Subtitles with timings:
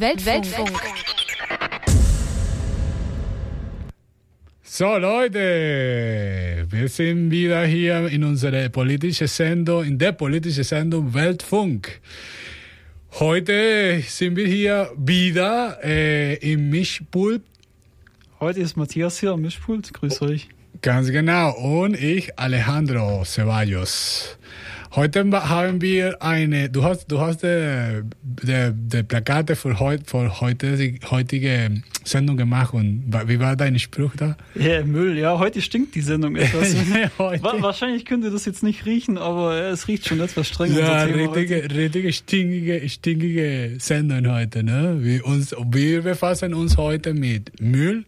[0.00, 0.46] Weltfunk.
[0.46, 0.80] Weltfunk.
[4.62, 12.00] So Leute, wir sind wieder hier in unserer politischen Sendung, in der politischen Sendung Weltfunk.
[13.18, 17.42] Heute sind wir hier wieder äh, im Mischpult.
[18.38, 19.92] Heute ist Matthias hier am Mischpult.
[19.92, 20.48] Grüß euch.
[20.80, 21.52] Ganz genau.
[21.58, 24.38] Und ich, Alejandro Ceballos.
[24.92, 30.40] Heute haben wir eine, du hast, du hast die, die, die Plakate für, heut, für
[30.40, 34.36] heute, die heutige Sendung gemacht und wie war dein Spruch da?
[34.56, 36.74] Ja, Müll, ja, heute stinkt die Sendung etwas.
[37.18, 40.80] Wahrscheinlich könnt ihr das jetzt nicht riechen, aber es riecht schon etwas strenger.
[40.80, 44.98] Ja, richtige, richtige stinkige, stinkige Sendung heute, ne?
[45.00, 48.04] Wir, uns, wir befassen uns heute mit Müll.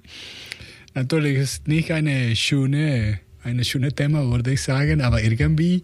[0.94, 5.82] Natürlich ist nicht eine schöne ein schönes Thema, würde ich sagen, aber irgendwie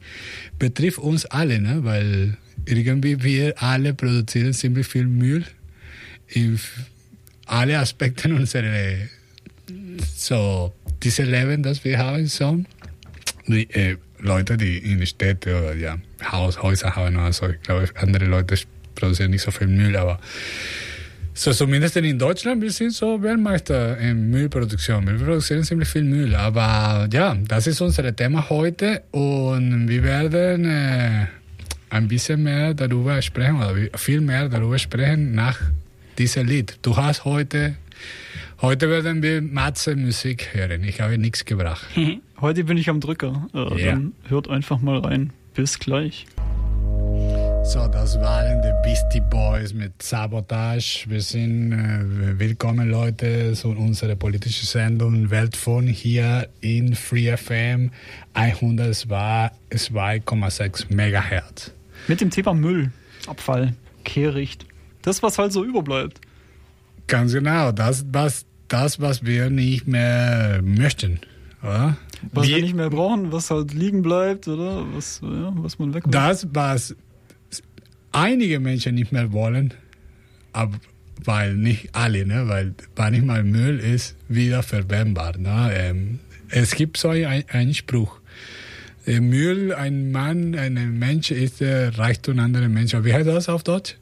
[0.58, 1.84] betrifft uns alle, ne?
[1.84, 5.44] weil irgendwie wir alle produzieren ziemlich viel Müll
[6.28, 6.58] in
[7.46, 8.96] alle Aspekte unserer
[10.14, 12.62] so diese Leben, das wir haben, so
[13.46, 15.98] die, äh, Leute, die in Städte oder ja
[16.30, 18.56] Haus, Häuser haben, also ich glaube andere Leute
[18.94, 20.20] produzieren nicht so viel Müll, aber
[21.38, 25.06] so, zumindest in Deutschland, wir sind so Weltmeister in Müllproduktion.
[25.06, 26.34] Wir produzieren ziemlich viel Müll.
[26.34, 31.26] Aber ja, das ist unser Thema heute und wir werden äh,
[31.90, 35.60] ein bisschen mehr darüber sprechen oder viel mehr darüber sprechen nach
[36.18, 36.76] diesem Lied.
[36.82, 37.76] Du hast heute,
[38.60, 40.82] heute werden wir Matze Musik hören.
[40.82, 41.86] Ich habe nichts gebracht.
[42.40, 43.46] heute bin ich am Drücker.
[43.54, 43.92] Äh, ja.
[43.92, 45.30] Dann hört einfach mal rein.
[45.54, 46.26] Bis gleich.
[47.68, 51.04] So, das waren die Beastie Boys mit Sabotage.
[51.06, 57.90] Wir sind äh, willkommen, Leute, zu unserer politischen Sendung Weltfon hier in Free FM
[58.34, 61.72] 102,6 Megahertz.
[62.06, 62.90] Mit dem Thema Müll,
[63.26, 64.64] Abfall, Kehricht.
[65.02, 66.22] Das, was halt so überbleibt.
[67.06, 71.20] Ganz genau, das, was, das, was wir nicht mehr möchten.
[71.62, 71.98] Oder?
[72.32, 74.86] Was wir, wir nicht mehr brauchen, was halt liegen bleibt, oder?
[74.94, 76.96] Was, ja, was man weg Das, was
[78.12, 79.74] einige Menschen nicht mehr wollen,
[80.52, 80.78] aber
[81.24, 82.48] weil nicht alle, ne?
[82.48, 85.36] weil manchmal Müll ist wieder verwendbar.
[85.36, 85.70] Ne?
[85.74, 88.20] Ähm, es gibt so einen Spruch.
[89.06, 93.04] Der Müll, ein Mann, ein Mensch ist der Reichtum anderer Menschen.
[93.04, 93.96] Wie heißt das auf Deutsch?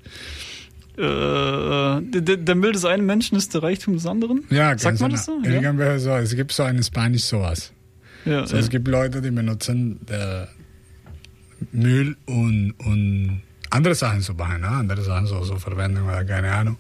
[0.97, 4.45] Äh, der, der, Müll des einen Menschen ist der Reichtum des anderen?
[4.51, 5.41] Ja, Sagt man das so?
[5.45, 5.99] Ja?
[5.99, 6.11] so?
[6.17, 7.73] Es gibt so in Spanisch sowas.
[8.25, 8.61] Ja, so, ja.
[8.61, 10.47] Es gibt Leute, die benutzen äh,
[11.71, 14.69] Müll und, und andere Sachen zu machen, ne?
[14.69, 16.79] andere Sachen so, so verwenden oder keine Ahnung.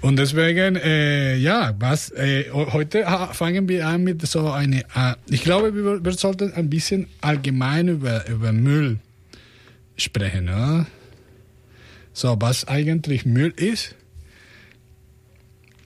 [0.00, 5.42] Und deswegen, äh, ja, was, äh, heute fangen wir an mit so eine, äh, ich
[5.42, 8.98] glaube, wir, wir, sollten ein bisschen allgemein über, über Müll
[9.96, 10.46] sprechen.
[10.46, 10.86] Ne?
[12.12, 13.94] So, was eigentlich Müll ist?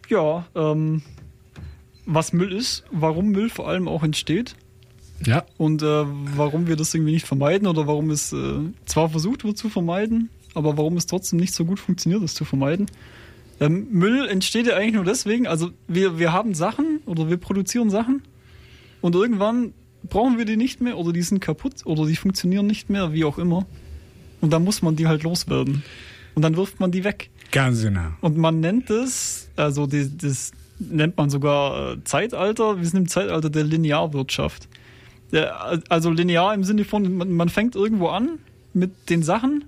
[0.09, 1.03] Ja, ähm,
[2.07, 4.57] was Müll ist, warum Müll vor allem auch entsteht
[5.27, 5.45] ja.
[5.57, 6.05] Und äh,
[6.37, 10.31] warum wir das irgendwie nicht vermeiden oder warum es äh, zwar versucht wird zu vermeiden,
[10.55, 12.87] aber warum es trotzdem nicht so gut funktioniert, es zu vermeiden.
[13.61, 17.91] Ähm, Müll entsteht ja eigentlich nur deswegen, also wir, wir haben Sachen oder wir produzieren
[17.91, 18.23] Sachen
[19.01, 19.73] und irgendwann
[20.05, 23.25] brauchen wir die nicht mehr oder die sind kaputt oder die funktionieren nicht mehr, wie
[23.25, 23.67] auch immer.
[24.41, 25.83] Und dann muss man die halt loswerden.
[26.37, 27.31] Und dann wirft man die weg.
[27.51, 28.11] Ganz genau.
[28.21, 33.09] Und man nennt es, also die, das nennt man sogar äh, Zeitalter, wir sind im
[33.09, 34.69] Zeitalter der Linearwirtschaft
[35.89, 38.39] also linear im Sinne von, man, man fängt irgendwo an
[38.73, 39.65] mit den Sachen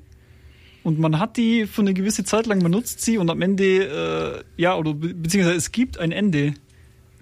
[0.83, 4.61] und man hat die für eine gewisse Zeit lang benutzt sie und am Ende, äh,
[4.61, 6.55] ja, oder be beziehungsweise es gibt ein Ende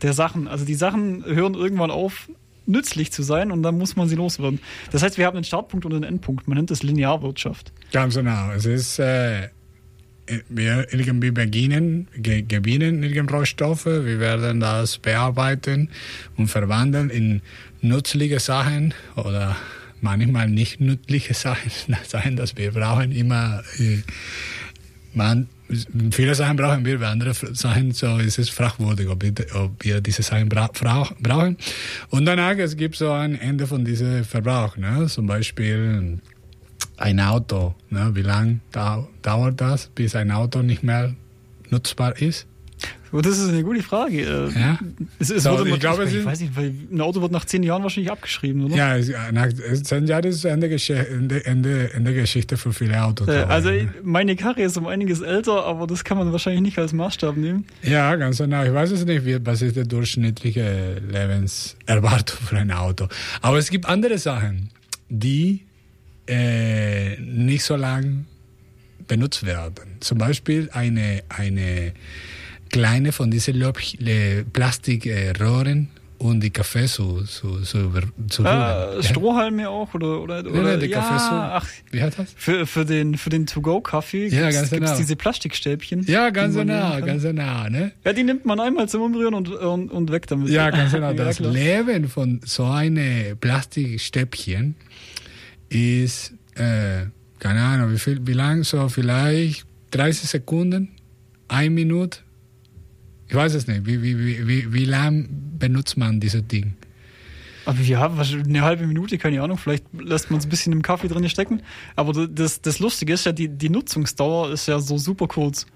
[0.02, 0.46] der Sachen.
[0.46, 2.30] Also die Sachen hören irgendwann auf,
[2.66, 4.60] nützlich zu sein und dann muss man sie loswerden.
[4.92, 6.46] Das heißt, wir haben einen Startpunkt und einen Endpunkt.
[6.46, 7.72] Man nennt das Linearwirtschaft.
[7.92, 8.52] Ganz genau.
[8.52, 9.48] Es ist, äh,
[10.48, 15.90] wir irgendwie beginnen, ge gewinnen irgendwelche Rohstoffe, wir werden das bearbeiten
[16.36, 17.40] und verwandeln in
[17.80, 19.56] nützliche Sachen oder
[20.00, 21.70] manchmal nicht nützliche Sachen,
[22.06, 24.02] Sachen, dass wir brauchen immer, äh,
[25.14, 25.48] man,
[26.12, 30.00] viele Sachen brauchen wir, bei anderen Sachen so ist es fragwürdig, ob wir, ob wir
[30.00, 31.56] diese Sachen bra brauchen.
[32.10, 35.06] Und danach es gibt so ein Ende von diesem Verbrauch, ne?
[35.08, 36.20] zum Beispiel
[36.96, 38.10] ein Auto, ne?
[38.14, 38.60] wie lange
[39.22, 41.14] dauert das, bis ein Auto nicht mehr
[41.70, 42.46] nutzbar ist?
[43.12, 44.20] Das ist eine gute Frage.
[44.20, 44.78] Äh, ja?
[45.18, 47.44] Es, es so, wurde ich, glaube, ich, ich weiß nicht, weil ein Auto wird nach
[47.44, 48.76] zehn Jahren wahrscheinlich abgeschrieben, oder?
[48.76, 49.48] Ja, nach
[49.82, 53.28] zehn Jahren ist Ende, Ende, Ende, Ende Geschichte für viele Autos.
[53.28, 53.70] Äh, also
[54.02, 57.64] meine Karre ist um einiges älter, aber das kann man wahrscheinlich nicht als Maßstab nehmen.
[57.82, 58.62] Ja, ganz genau.
[58.64, 63.08] Ich weiß es nicht, wie, was ist die durchschnittliche Lebenserwartung für ein Auto.
[63.40, 64.70] Aber es gibt andere Sachen,
[65.08, 65.62] die
[66.26, 68.26] äh, nicht so lang
[69.06, 69.96] benutzt werden.
[70.00, 71.92] Zum Beispiel eine, eine
[72.68, 73.62] kleine von diesen
[74.52, 75.88] Plastikrohren
[76.18, 77.90] und die Kaffee so, so, so,
[78.28, 81.34] so ah, Strohhalme auch oder oder, oder ja, der ja, Kaffee so.
[81.34, 82.34] Ach, wie hat das?
[82.36, 84.96] Für, für den für den To-Go-Kaffee ja, ganz genau.
[84.96, 86.04] diese Plastikstäbchen.
[86.06, 87.92] Ja, ganz genau, ganz genau, ne?
[88.04, 90.48] Ja, die nimmt man einmal zum Umrühren und, und, und weg damit.
[90.48, 91.12] Ja, ganz genau.
[91.18, 94.76] Das ja, Leben von so einem Plastikstäbchen
[95.68, 97.06] ist, äh,
[97.38, 100.88] keine Ahnung, wie viel, wie lang so, vielleicht 30 Sekunden,
[101.48, 102.20] eine Minute
[103.28, 103.86] ich weiß es nicht.
[103.86, 105.28] Wie, wie, wie, wie, wie lang
[105.58, 106.74] benutzt man dieses Ding?
[107.66, 111.08] Aber ja, eine halbe Minute, keine Ahnung, vielleicht lässt man es ein bisschen im Kaffee
[111.08, 111.60] drin stecken.
[111.96, 115.66] Aber das, das Lustige ist ja, die, die Nutzungsdauer ist ja so super kurz.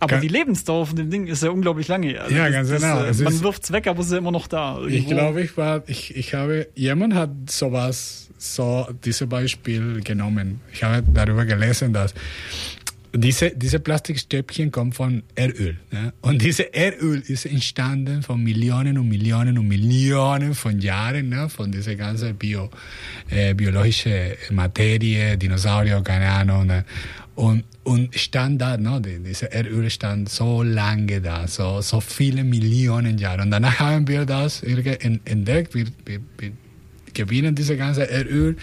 [0.00, 2.20] Aber Ga die Lebensdauer von dem Ding ist ja unglaublich lange.
[2.20, 3.02] Also ja, das, ganz genau.
[3.02, 4.78] Das, äh, man wirft es weg, aber es ist ja immer noch da.
[4.78, 4.96] Irgendwo.
[4.96, 10.60] Ich glaube, ich war, ich, ich habe, jemand hat sowas, so dieses Beispiel genommen.
[10.72, 12.12] Ich habe darüber gelesen, dass
[13.16, 15.76] diese, diese Plastikstäbchen kommen von Erdöl.
[15.90, 16.12] Ne?
[16.22, 21.48] Und dieses Erdöl ist entstanden von Millionen und Millionen und Millionen von Jahren, ne?
[21.48, 22.70] von dieser ganzen Bio,
[23.30, 26.66] äh, biologischen Materie, Dinosaurier, keine Ahnung.
[26.66, 26.84] Ne?
[27.36, 29.00] Und, und stand da, ne?
[29.00, 33.42] Diese Erdöl stand so lange da, so, so viele Millionen Jahre.
[33.42, 35.74] Und danach haben wir das entdeckt.
[35.74, 36.52] Wir, wir, wir
[37.16, 38.56] gewinnen diese ganze Erdöl,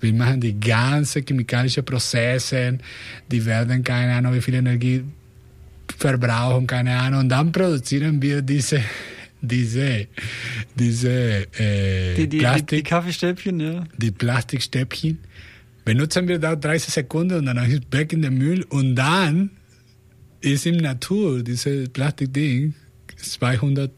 [0.00, 2.78] wir machen die ganzen chemikalischen Prozesse,
[3.30, 5.04] die werden keine Ahnung, wie viel Energie
[5.96, 8.82] verbrauchen, keine Ahnung, und dann produzieren wir diese
[9.42, 10.06] diese
[10.74, 13.84] diese äh, die, die, Plastik, die, die Kaffeestäbchen, ja.
[13.96, 15.18] Die Plastikstäbchen
[15.84, 19.50] benutzen wir da 30 Sekunden und dann ist es weg in den Müll und dann
[20.40, 22.74] ist im Natur dieses Plastikding
[23.16, 23.90] 200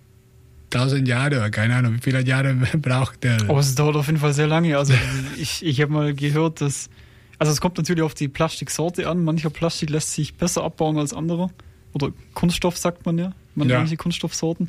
[0.75, 3.39] 1000 Jahre oder keine Ahnung, wie viele Jahre braucht der.
[3.49, 4.77] Oh, es dauert auf jeden Fall sehr lange.
[4.77, 4.95] Also
[5.37, 6.89] ich, ich habe mal gehört, dass.
[7.39, 9.25] Also es kommt natürlich auf die Plastiksorte an.
[9.25, 11.51] Mancher Plastik lässt sich besser abbauen als andere.
[11.93, 13.33] Oder Kunststoff sagt man ja.
[13.55, 13.79] Man ja.
[13.79, 14.69] Manche Kunststoffsorten.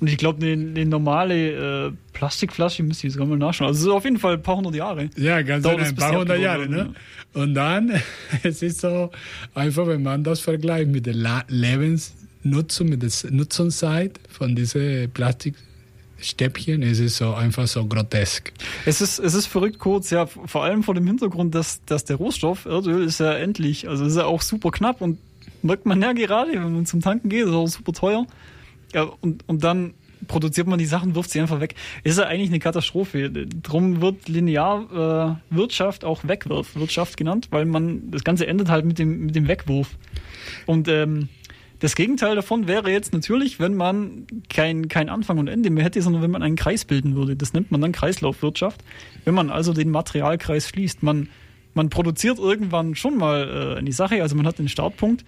[0.00, 3.68] Und ich glaube, eine, eine, normale äh, Plastikflasche müsste ich sogar mal nachschauen.
[3.68, 5.08] Also auf jeden Fall ein paar hundert Jahre.
[5.16, 6.68] Ja, ganz genau, ein paar hundert Jahre.
[6.68, 6.94] Ne?
[7.32, 7.92] Und dann,
[8.42, 9.10] es ist so
[9.54, 16.82] einfach, wenn man das vergleicht mit der Lebens Nutzung, mit der Nutzungszeit von diesen Plastikstäbchen
[16.82, 18.52] ist es so einfach so grotesk.
[18.84, 22.16] Es ist, es ist verrückt kurz, ja, vor allem vor dem Hintergrund, dass, dass der
[22.16, 25.18] Rohstoff, Erdöl, ist ja endlich, also ist ja auch super knapp und
[25.62, 28.26] merkt man ja gerade, wenn man zum Tanken geht, ist auch super teuer.
[28.92, 29.94] Ja, und, und dann
[30.28, 31.74] produziert man die Sachen, wirft sie einfach weg.
[32.02, 33.30] Ist ja eigentlich eine Katastrophe.
[33.30, 39.26] Drum wird Linearwirtschaft äh, auch Wegwirfwirtschaft genannt, weil man das Ganze endet halt mit dem,
[39.26, 39.96] mit dem Wegwurf.
[40.66, 41.28] Und ähm,
[41.80, 46.00] das Gegenteil davon wäre jetzt natürlich, wenn man kein, kein Anfang und Ende mehr hätte,
[46.02, 47.36] sondern wenn man einen Kreis bilden würde.
[47.36, 48.82] Das nennt man dann Kreislaufwirtschaft.
[49.24, 51.02] Wenn man also den Materialkreis schließt.
[51.02, 51.28] Man,
[51.74, 55.24] man produziert irgendwann schon mal äh, eine Sache, also man hat den Startpunkt,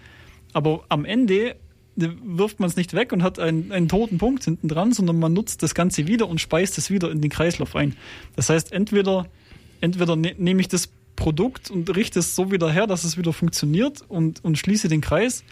[0.53, 1.55] aber am Ende
[1.97, 5.33] wirft man es nicht weg und hat einen, einen toten Punkt hinten dran, sondern man
[5.33, 7.95] nutzt das Ganze wieder und speist es wieder in den Kreislauf ein.
[8.35, 9.25] Das heißt, entweder,
[9.81, 13.33] entweder ne, nehme ich das Produkt und richte es so wieder her, dass es wieder
[13.33, 15.43] funktioniert und, und schließe den Kreis,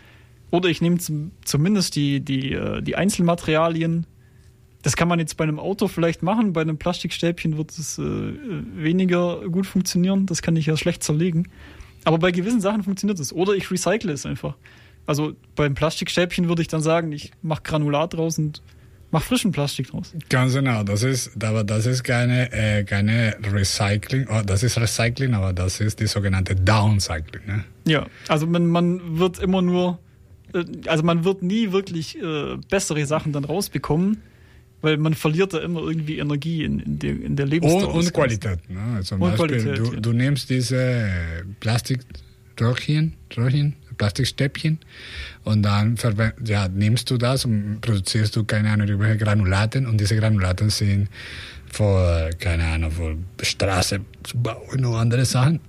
[0.51, 0.97] oder ich nehme
[1.44, 4.06] zumindest die, die, äh, die Einzelmaterialien.
[4.81, 8.03] Das kann man jetzt bei einem Auto vielleicht machen, bei einem Plastikstäbchen wird es äh,
[8.03, 10.27] weniger gut funktionieren.
[10.27, 11.50] Das kann ich ja schlecht zerlegen.
[12.03, 13.33] Aber bei gewissen Sachen funktioniert es.
[13.33, 14.56] Oder ich recycle es einfach.
[15.07, 18.62] Also beim Plastikstäbchen würde ich dann sagen, ich mache Granulat draus und
[19.12, 20.13] mache frischen Plastik draus.
[20.29, 25.34] Ganz genau, das ist, aber das ist keine, äh, keine Recycling, oh, das ist Recycling,
[25.34, 27.46] aber das ist die sogenannte Downcycling.
[27.46, 27.63] Ne?
[27.88, 30.00] Ja, also man, man wird immer nur
[30.88, 34.21] also man wird nie wirklich äh, bessere Sachen dann rausbekommen,
[34.81, 37.93] weil man verliert da immer irgendwie Energie in, in, der, in der Lebensdauer.
[37.93, 38.69] Und, und Qualität.
[38.69, 38.79] Ne?
[38.95, 40.00] Also zum und Beispiel, Qualität, du, ja.
[40.00, 41.09] du nimmst diese
[41.59, 44.79] Plastikröhrchen, Röhrchen, Plastikstäbchen
[45.43, 45.97] und dann
[46.43, 51.09] ja, nimmst du das und produzierst du keine Ahnung irgendwelche Granulaten und diese Granulaten sind
[51.71, 55.59] für, keine Ahnung, für Straße zu bauen und andere Sachen.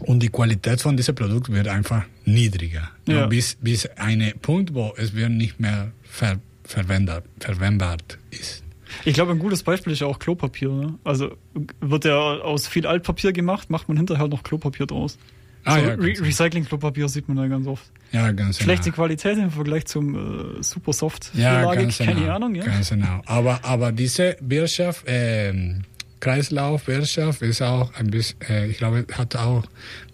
[0.00, 2.90] Und die Qualität von diesem Produkt wird einfach niedriger.
[3.06, 3.26] Ja.
[3.26, 7.98] Bis, bis ein Punkt, wo es wird nicht mehr ver, verwendet, verwendbar
[8.30, 8.62] ist.
[9.04, 10.70] Ich glaube, ein gutes Beispiel ist ja auch Klopapier.
[10.70, 10.94] Ne?
[11.04, 11.36] Also
[11.80, 15.18] wird ja aus viel Altpapier gemacht, macht man hinterher noch Klopapier draus.
[15.64, 17.84] Ah, so ja, Re Recycling-Klopapier sieht man da ganz oft.
[18.12, 18.64] Ja, ganz genau.
[18.64, 22.34] Schlechte Qualität im Vergleich zum äh, super soft ja, ganz keine genau.
[22.34, 22.54] Ahnung.
[22.54, 22.64] Ja?
[22.64, 23.20] Ganz genau.
[23.26, 25.82] Aber, aber diese Wirtschaft, ähm,
[26.20, 29.64] Kreislaufwirtschaft ist auch ein bisschen, äh, ich glaube, hat auch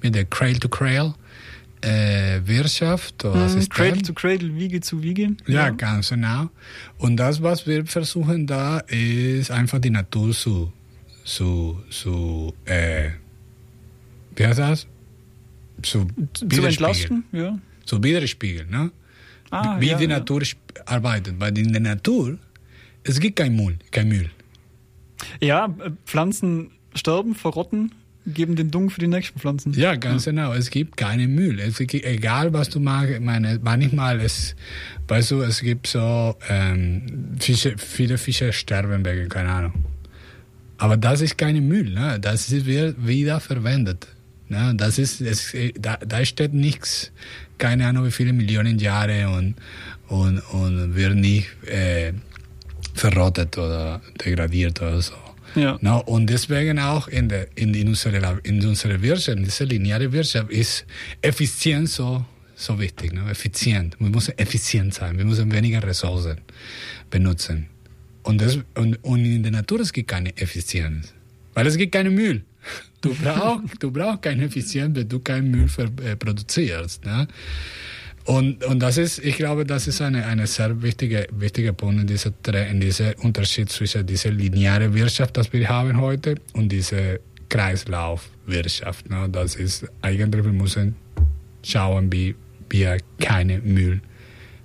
[0.02, 1.14] mit der Cradle to Cradle
[1.82, 5.36] äh, Wirtschaft oder mhm, Cradle to Cradle, Wiege zu Wiege.
[5.46, 6.50] Ja, ja, ganz genau.
[6.98, 10.72] Und das, was wir versuchen da, ist einfach die Natur zu,
[11.24, 13.10] zu, zu äh,
[14.36, 14.86] wie heißt das?
[15.82, 17.58] zu, Zu entlasten, ja.
[17.84, 18.90] Zu widerspiegeln, ne?
[19.50, 20.06] Ah, wie ja, die.
[20.06, 20.42] Natur
[20.86, 21.38] arbeitet.
[21.38, 22.38] Weil in der Natur,
[23.04, 24.30] es gibt kein Müll, kein Müll.
[25.40, 27.92] Ja, äh, Pflanzen sterben, verrotten,
[28.26, 29.72] geben den Dung für die nächsten Pflanzen.
[29.74, 30.52] Ja, ganz genau.
[30.52, 31.60] Es gibt keinen Müll.
[31.60, 34.56] Es gibt, egal was du magst, meine, manchmal es,
[35.08, 39.72] weißt du, es gibt so ähm, Fische, viele Fische sterben wegen, keine Ahnung.
[40.78, 42.18] Aber das ist kein Müll, ne?
[42.20, 44.08] Das wird wieder verwendet.
[44.48, 44.74] Ne?
[44.76, 47.12] Das ist, es, da, da steht nichts,
[47.58, 49.54] keine Ahnung wie viele Millionen Jahre und,
[50.08, 52.12] und, und wird nicht äh,
[52.96, 55.14] verrottet oder degradiert oder so.
[55.54, 55.78] Ja.
[55.80, 60.12] No, und deswegen auch in, der, in, in, unserer, in unserer Wirtschaft, in dieser lineare
[60.12, 60.84] Wirtschaft, ist
[61.22, 62.24] Effizienz so,
[62.54, 63.12] so wichtig.
[63.12, 63.30] Ne?
[63.30, 63.96] Effizient.
[63.98, 65.16] Wir müssen effizient sein.
[65.16, 66.38] Wir müssen weniger Ressourcen
[67.08, 67.66] benutzen.
[68.22, 71.14] Und, das, und, und in der Natur es gibt keine Effizienz.
[71.54, 72.44] Weil es gibt keinen Müll.
[73.00, 75.68] Du brauchst, du brauchst keine Effizienz, wenn du keinen Müll
[76.04, 77.04] äh, produzierst.
[77.04, 77.28] Ne?
[78.26, 82.06] Und, und das ist, ich glaube, das ist eine, eine sehr wichtige, wichtige Punkt in
[82.08, 82.32] dieser,
[82.68, 89.08] in diesem Unterschied zwischen dieser linearen Wirtschaft, das wir haben heute, und diese Kreislaufwirtschaft.
[89.08, 89.28] Ne?
[89.30, 90.96] Das ist eigentlich, wir müssen
[91.62, 92.34] schauen, wie
[92.68, 94.00] wir keine Müll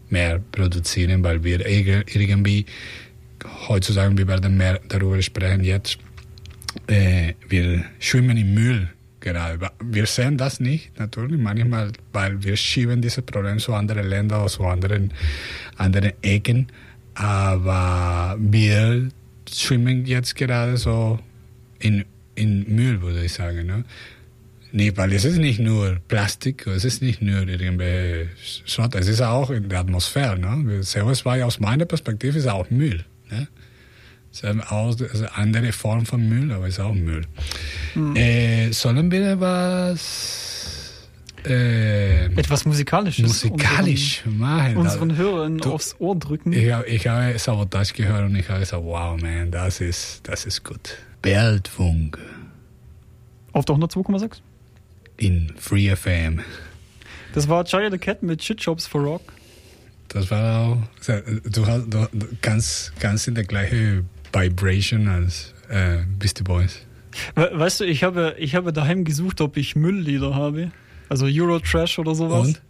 [0.09, 2.65] mehr produzieren, weil wir irg- irgendwie
[3.67, 5.99] heutzutage, wir werden mehr darüber sprechen jetzt,
[6.87, 8.89] äh, wir schwimmen im Müll
[9.21, 9.71] gerade.
[9.83, 14.63] Wir sehen das nicht, natürlich, manchmal, weil wir schieben dieses Problem zu anderen Ländern zu
[14.65, 15.13] anderen,
[15.77, 16.67] anderen Ecken,
[17.13, 19.09] aber wir
[19.51, 21.19] schwimmen jetzt gerade so
[21.79, 23.65] in, in Müll, würde ich sagen.
[23.65, 23.83] Ne?
[24.71, 28.29] Nee, weil es ist nicht nur Plastik, es ist nicht nur irgendwelche
[28.65, 30.39] Schrott, es ist auch in der Atmosphäre.
[30.39, 30.81] Ne?
[30.81, 33.03] CO2 aus meiner Perspektive ist auch Müll.
[33.29, 33.47] Ne?
[34.33, 37.23] Es ist auch also eine andere Form von Müll, aber es ist auch Müll.
[38.15, 41.07] Äh, sollen wir was
[41.45, 43.25] äh, Etwas Musikalisches.
[43.27, 44.77] musikalisch machen?
[44.77, 46.53] Unseren, unseren Hörern Du- aufs Ohr drücken.
[46.53, 50.45] Ich habe ich habe Sabotage gehört und ich habe gesagt, wow, man, das ist, das
[50.45, 50.97] ist gut.
[51.23, 52.17] Weltfunk
[53.53, 54.37] Auf der 102,6.
[55.17, 56.39] in Free FM.
[57.33, 59.21] Das war Jaya the Cat mit Shit Shops for Rock.
[60.09, 65.99] Das war auch, du, hast, du, du kannst, kannst in der gleichen Vibration als äh,
[66.19, 66.85] Beastie Boys.
[67.35, 70.71] We weißt du, ich habe, ich habe daheim gesucht, ob ich Mülllieder habe.
[71.09, 72.47] Also Eurotrash oder sowas.
[72.47, 72.61] Und?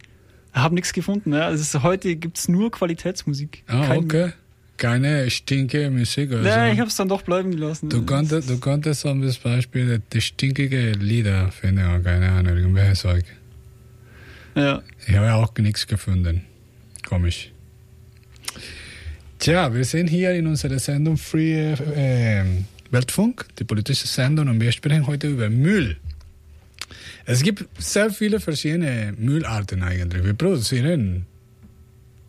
[0.52, 1.32] Habe nichts gefunden.
[1.32, 1.46] Ja.
[1.46, 3.62] Also heute gibt es nur Qualitätsmusik.
[3.68, 4.32] Ah, Kein okay.
[4.76, 6.72] Keine stinke Musik oder Nee, so.
[6.72, 7.88] ich habe es dann doch bleiben gelassen.
[7.88, 13.24] Du konntest, du konntest zum Beispiel die stinkige Lieder finden, oder keine Ahnung, irgendwelche Zeug.
[14.56, 14.82] Ja.
[15.06, 16.42] Ich habe auch nichts gefunden.
[17.08, 17.51] Komisch.
[19.42, 22.44] Tja, wir sind hier in unserer Sendung Free äh,
[22.92, 25.96] Weltfunk, die politische Sendung, und wir sprechen heute über Müll.
[27.24, 30.22] Es gibt sehr viele verschiedene Müllarten eigentlich.
[30.24, 31.26] Wir produzieren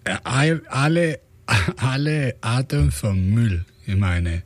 [0.05, 1.19] äh, all- alle,
[1.77, 4.41] alle Arten von Müll, ich meine.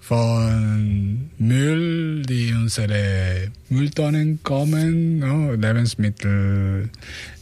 [0.00, 5.52] Von Müll, die unsere Mülltonnen kommen, no?
[5.52, 6.88] Lebensmittel,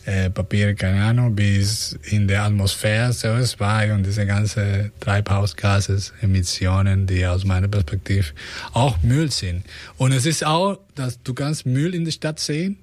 [0.06, 7.26] äh, Papier, keine Ahnung, bis in der Atmosphäre CO2 und diese ganzen Treibhausgases, Emissionen, die
[7.26, 8.26] aus meiner Perspektive
[8.72, 9.64] auch Müll sind.
[9.98, 12.78] Und es ist auch, dass du kannst Müll in der Stadt sehen.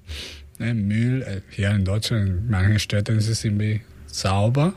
[0.58, 4.74] Ne, Müll, äh, hier in Deutschland, in manchen Städten ist es irgendwie sauber,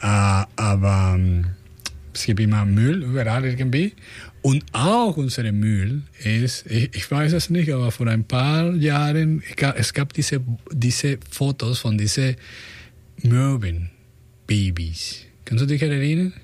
[0.00, 0.06] äh,
[0.56, 1.46] aber ähm,
[2.18, 3.92] es gibt immer Müll überall irgendwie.
[4.42, 9.42] Und auch unser Müll ist, ich, ich weiß es nicht, aber vor ein paar Jahren,
[9.76, 10.40] es gab diese,
[10.72, 12.36] diese Fotos von diesen
[13.22, 15.26] Möwen-Babys.
[15.44, 16.34] Kannst du dich erinnern?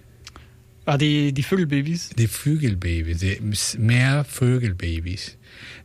[0.87, 2.11] Ah, die, die Vögelbabys.
[2.11, 3.39] Die Vögelbabys, die
[3.79, 5.39] Meervögelbabys,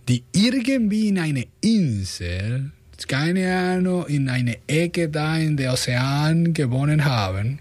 [0.08, 2.72] die irgendwie in eine Insel,
[3.08, 7.60] keine Ahnung, in eine Ecke da in der Ozean gewonnen haben,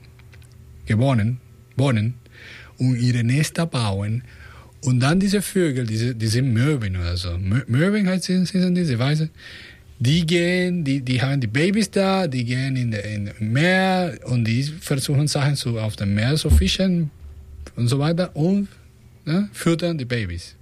[0.87, 1.41] gewonnen,
[1.79, 2.15] wohnen
[2.79, 4.23] und ihre Nester bauen
[4.83, 8.97] und dann diese Vögel, diese, diese Möwen oder so, Mö- Möwen heißt sind, sind diese,
[8.97, 9.29] du,
[9.99, 14.63] die gehen, die, die haben die Babys da, die gehen in das Meer und die
[14.63, 17.11] versuchen Sachen zu, auf dem Meer zu fischen
[17.75, 18.69] und so weiter und
[19.25, 20.55] ne, füttern die Babys.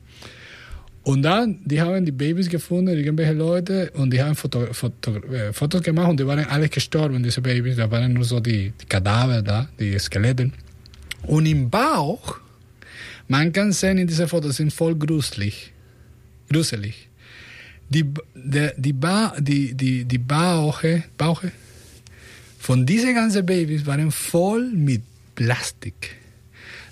[1.03, 5.53] Und dann, die haben die Babys gefunden, irgendwelche Leute, und die haben Foto, Foto, äh,
[5.53, 7.77] Fotos gemacht und die waren alle gestorben, diese Babys.
[7.77, 10.51] Da waren nur so die, die Kadaver da, die Skelette.
[11.27, 12.39] Und im Bauch,
[13.29, 15.73] man kann sehen in diesen Fotos, sind voll gruselig.
[16.51, 17.09] Gruselig.
[17.89, 18.05] Die,
[18.35, 21.53] der, die, ba, die, die, die Bauche, Bauche
[22.59, 25.03] von diesen ganzen Babys waren voll mit
[25.35, 26.17] Plastik.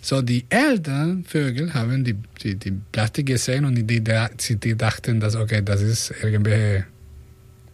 [0.00, 5.18] So, die Eltern, Vögel, haben die, die, die Plastik gesehen und die, die, die dachten,
[5.18, 6.84] dass, okay, das ist irgendwelche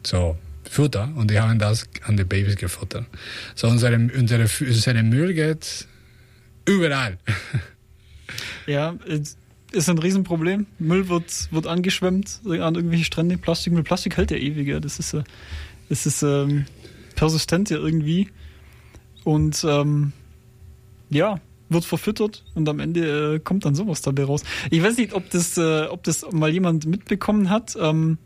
[0.06, 0.38] so
[0.70, 3.04] Futter und die haben das an die Babys gefuttert.
[3.54, 5.86] So unsere, unsere, unsere Müll geht
[6.66, 7.18] überall.
[8.66, 8.94] Ja,
[9.72, 10.66] ist ein Riesenproblem.
[10.78, 13.36] Müll wird, wird angeschwemmt an irgendwelche Strände.
[13.36, 13.82] Plastikmüll.
[13.82, 14.80] Plastik hält ja ewig.
[14.80, 15.16] Das ist,
[15.88, 16.66] das ist ähm,
[17.16, 18.28] persistent ja irgendwie.
[19.24, 20.12] Und ähm,
[21.08, 24.42] ja, wird verfüttert und am Ende äh, kommt dann sowas dabei raus.
[24.70, 27.76] Ich weiß nicht, ob das, äh, ob das mal jemand mitbekommen hat.
[27.80, 28.18] Ähm,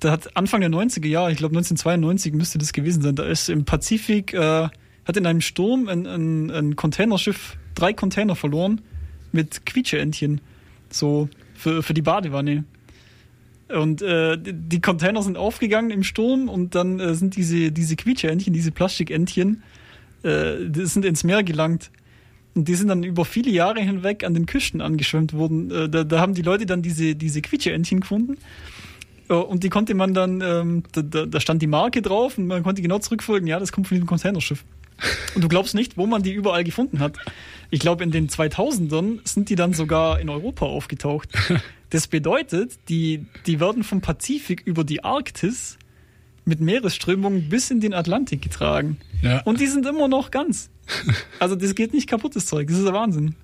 [0.00, 3.48] da hat Anfang der 90er Jahre, ich glaube 1992 müsste das gewesen sein, da ist
[3.48, 4.68] im Pazifik, äh,
[5.06, 8.80] hat in einem Sturm ein, ein, ein Containerschiff drei Container verloren
[9.32, 10.40] mit Quietscheentchen.
[10.90, 12.64] So für, für die Badewanne.
[13.68, 18.52] Und äh, die Container sind aufgegangen im Sturm und dann äh, sind diese, diese Quietscheentchen,
[18.52, 19.62] diese Plastikentchen,
[20.22, 21.90] äh, die sind ins Meer gelangt.
[22.54, 25.70] Und die sind dann über viele Jahre hinweg an den Küsten angeschwemmt worden.
[25.70, 28.36] Äh, da, da haben die Leute dann diese, diese Quietscheentchen gefunden.
[29.28, 32.62] Äh, und die konnte man dann, ähm, da, da stand die Marke drauf und man
[32.62, 34.64] konnte genau zurückfolgen, ja, das kommt von diesem Containerschiff.
[35.34, 37.16] Und du glaubst nicht, wo man die überall gefunden hat.
[37.70, 41.28] Ich glaube, in den 2000ern sind die dann sogar in Europa aufgetaucht.
[41.90, 45.78] Das bedeutet, die, die werden vom Pazifik über die Arktis
[46.44, 48.98] mit Meeresströmungen bis in den Atlantik getragen.
[49.22, 49.42] Ja.
[49.42, 50.70] Und die sind immer noch ganz.
[51.38, 52.66] Also das geht nicht kaputt, das Zeug.
[52.66, 53.36] Das ist der Wahnsinn.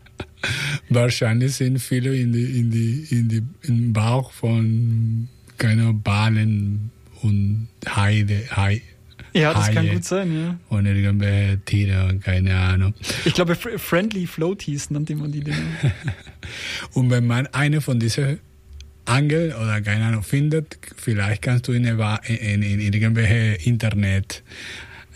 [0.89, 6.91] Wahrscheinlich sind viele in die, in die, in die, im Bauch von keiner Bahnen
[7.23, 8.83] und Heide, Heide
[9.33, 10.59] ja, das Haie kann gut sein, ja.
[10.69, 12.95] Und irgendwelche Tiere, keine Ahnung.
[13.25, 15.59] Ich glaube, Friendly Floaties nannte man die Dinge.
[16.95, 18.41] und wenn man eine von diesen
[19.05, 24.43] Angel oder keine Ahnung findet, vielleicht kannst du in, in, in irgendwelche Internet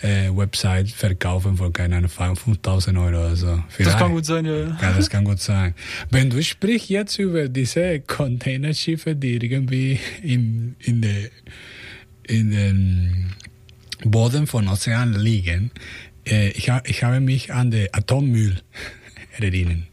[0.02, 3.62] äh, Website verkaufen für keine Ahnung 5000 Euro oder so.
[3.68, 3.94] Vielleicht.
[3.94, 4.76] Das kann gut sein, ja.
[4.80, 5.74] Ja, das kann gut sein.
[6.10, 11.30] Wenn du sprichst jetzt über diese Containerschiffe, die irgendwie in, in, der,
[12.24, 13.32] in den
[14.04, 15.70] Boden von Ozean liegen,
[16.26, 18.60] äh, ich, ha, ich habe mich an den Atommüll
[19.38, 19.86] erinnern.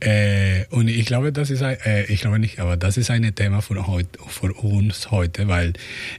[0.00, 3.34] Äh, und ich glaube, das ist ein, äh, ich glaube nicht, aber das ist ein
[3.34, 5.72] Thema für, heut, für uns heute, weil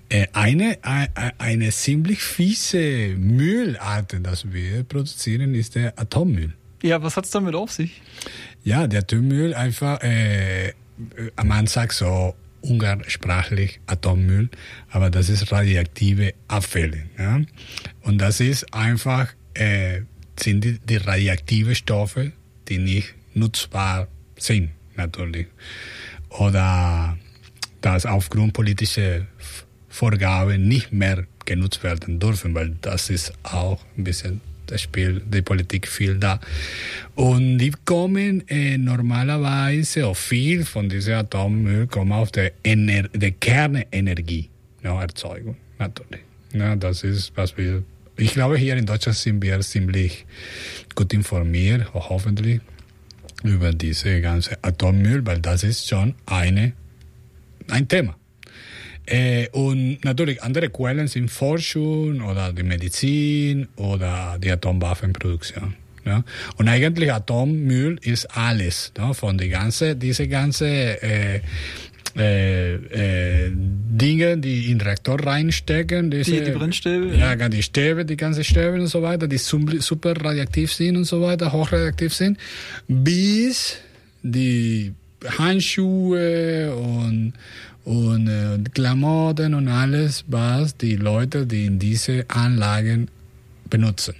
[0.10, 6.54] äh, eine, eine, eine ziemlich fiese Müllart, das wir produzieren, ist der Atommüll.
[6.82, 8.02] Ja, was hat es damit auf sich?
[8.66, 10.74] Ja, der Atommüll einfach, äh,
[11.42, 14.50] man sagt so ungarsprachlich Atommüll,
[14.90, 17.04] aber das ist radioaktive Abfälle.
[17.18, 17.42] Ja?
[18.02, 20.02] Und das ist einfach, äh,
[20.40, 22.32] sind die, die radioaktiven Stoffe,
[22.68, 25.48] die nicht nutzbar sind, natürlich.
[26.30, 27.18] Oder
[27.82, 29.26] dass aufgrund politischer
[29.88, 34.42] Vorgaben nicht mehr genutzt werden dürfen, weil das ist auch ein bisschen
[34.72, 36.40] das Spiel, die Politik viel da.
[37.16, 43.32] Und die kommen äh, normalerweise, auch viel von dieser Atommüll kommen auf der, Ener der
[43.32, 44.50] Kernenergie,
[44.84, 46.22] ja, Erzeugung, natürlich.
[46.54, 47.84] Ja, das ist, was wir,
[48.18, 50.26] ich glaube, hier in Deutschland sind wir ziemlich
[50.96, 52.62] gut informiert, hoffentlich,
[53.44, 56.74] über diese ganze Atommüll, weil das ist schon eine,
[57.70, 58.16] ein Thema.
[59.10, 65.74] Äh, und natürlich andere Quellen sind Forschung oder die Medizin oder die Atomwaffenproduktion.
[66.06, 66.24] Ja?
[66.58, 69.14] Und eigentlich Atommüll ist alles, ja?
[69.14, 70.68] von die ganze, diese ganze
[71.02, 71.42] äh,
[72.18, 76.12] äh, äh, Dinge, die in Reaktor reinstecken.
[76.12, 77.16] Diese, die, die Brennstäbe?
[77.16, 81.22] Ja, die Stäbe, die ganzen Stäbe und so weiter, die super radioaktiv sind und so
[81.22, 82.38] weiter, hochradioaktiv sind,
[82.88, 83.78] bis
[84.24, 84.94] die
[85.38, 87.34] Handschuhe und
[87.90, 93.10] und äh, Klamotten und alles, was die Leute, die in diese Anlagen
[93.68, 94.14] benutzen.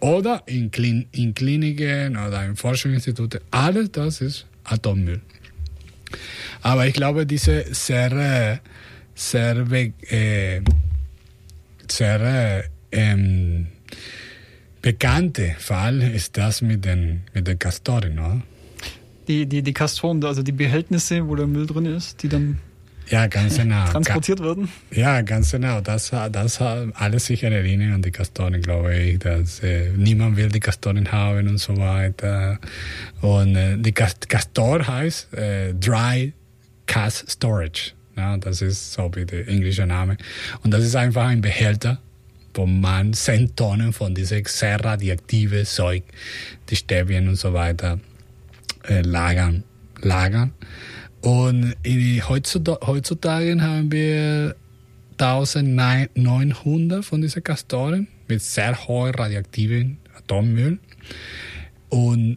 [0.00, 3.40] Oder in, Klin in Kliniken oder in Forschungsinstituten.
[3.50, 5.20] Alles das ist Atommüll.
[6.62, 8.60] Aber ich glaube, diese sehr,
[9.14, 9.56] sehr,
[10.10, 10.62] äh,
[11.86, 13.66] sehr ähm,
[14.80, 18.42] bekannte Fall ist das mit den, mit den Kastoren, oder?
[19.28, 22.58] Die, die, die Kastoren, also die Behältnisse, wo der Müll drin ist, die dann
[23.08, 23.86] ja, ganz genau.
[23.86, 24.68] transportiert werden?
[24.90, 25.80] Ja, ganz genau.
[25.80, 29.18] Das, das alles sich erinnern an die Kastoren, glaube ich.
[29.18, 32.58] Dass, äh, niemand will die Kastoren haben und so weiter.
[33.20, 36.32] Und äh, die Castor heißt äh, Dry
[36.86, 37.92] Cask Storage.
[38.16, 40.16] Ja, das ist so wie der englische Name.
[40.62, 41.98] Und das ist einfach ein Behälter,
[42.54, 46.04] wo man 10 Tonnen von diesem sehr radioaktiven Zeug,
[46.70, 47.98] die Stäbchen und so weiter,
[48.88, 49.64] äh, lagern.
[50.00, 50.52] lagern.
[51.24, 51.74] Und
[52.28, 54.54] heutzutage haben wir
[55.18, 60.78] 1900 von diesen Kastoren mit sehr hohem radioaktiven Atommüll.
[61.88, 62.36] Und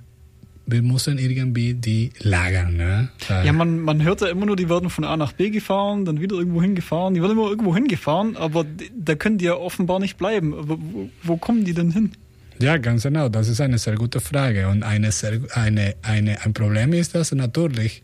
[0.65, 2.77] wir müssen irgendwie die lagern.
[2.77, 3.09] Ne?
[3.27, 6.21] Ja, man, man hört ja immer nur, die werden von A nach B gefahren, dann
[6.21, 7.13] wieder irgendwo hingefahren.
[7.13, 8.65] Die werden immer irgendwo hingefahren, aber
[8.97, 10.53] da können die ja offenbar nicht bleiben.
[10.57, 12.11] Wo, wo kommen die denn hin?
[12.59, 13.29] Ja, ganz genau.
[13.29, 14.67] Das ist eine sehr gute Frage.
[14.67, 18.01] Und eine, sehr, eine, eine, ein Problem ist das natürlich,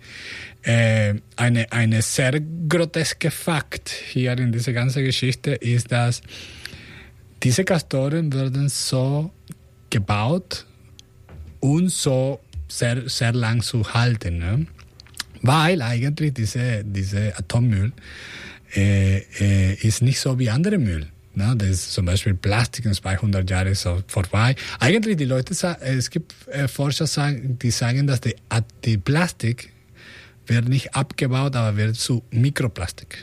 [0.64, 6.22] äh, eine, eine sehr groteske Fakt hier in dieser ganzen Geschichte ist, dass
[7.44, 9.32] diese Kastoren werden so
[9.90, 10.66] gebaut
[11.60, 14.38] und so sehr, sehr lang zu halten.
[14.38, 14.66] Ne?
[15.42, 17.92] Weil eigentlich diese, diese Atommüll
[18.76, 21.08] äh, äh, ist nicht so wie andere Müll.
[21.36, 21.54] Ne?
[21.58, 24.56] Das ist zum Beispiel Plastik in 200 Jahren so vorbei.
[24.80, 28.36] Eigentlich die Leute es gibt äh, Forscher, die sagen, dass die,
[28.86, 29.73] die Plastik
[30.48, 33.18] wird nicht abgebaut, aber wird zu Mikroplastik.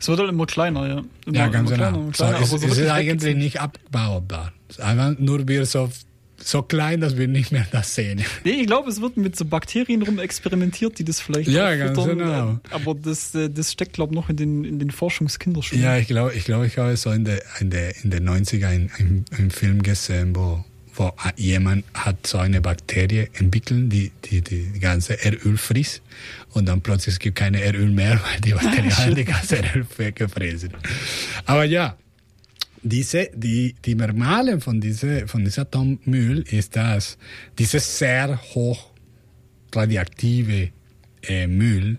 [0.00, 1.02] Es wird halt immer kleiner, ja.
[1.26, 1.90] Immer, ja, ganz genau.
[1.90, 4.52] Kleiner, kleiner, so, es, so es ist eigentlich nicht abbaubar.
[4.78, 5.90] Einfach nur wir so
[6.44, 8.22] so klein, dass wir nicht mehr das sehen.
[8.44, 11.96] Nee, ich glaube, es wird mit so Bakterien rum experimentiert, die das vielleicht Ja, ganz
[12.04, 12.58] genau.
[12.70, 15.80] Aber das, äh, das steckt, glaube ich, noch in den, in den Forschungskinderschuhen.
[15.80, 18.66] Ja, ich glaube, ich, glaube, ich habe so in der, in der, in der 90er
[18.66, 24.40] einen, einen, einen Film gesehen, wo, wo jemand hat so eine Bakterie entwickelt, die, die,
[24.42, 26.02] die ganze Erdöl frisst
[26.50, 29.86] und dann plötzlich gibt es keine Erdöl mehr, weil die Bakterie hat die ganze Erdöl
[29.96, 30.70] weggefressen.
[31.46, 31.96] Aber ja,
[32.82, 37.16] diese, die, die Merkmale von dieser, von dieser Atommüll ist, dass
[37.58, 38.90] dieses sehr hoch
[39.74, 40.70] radioaktive
[41.22, 41.98] äh, Müll,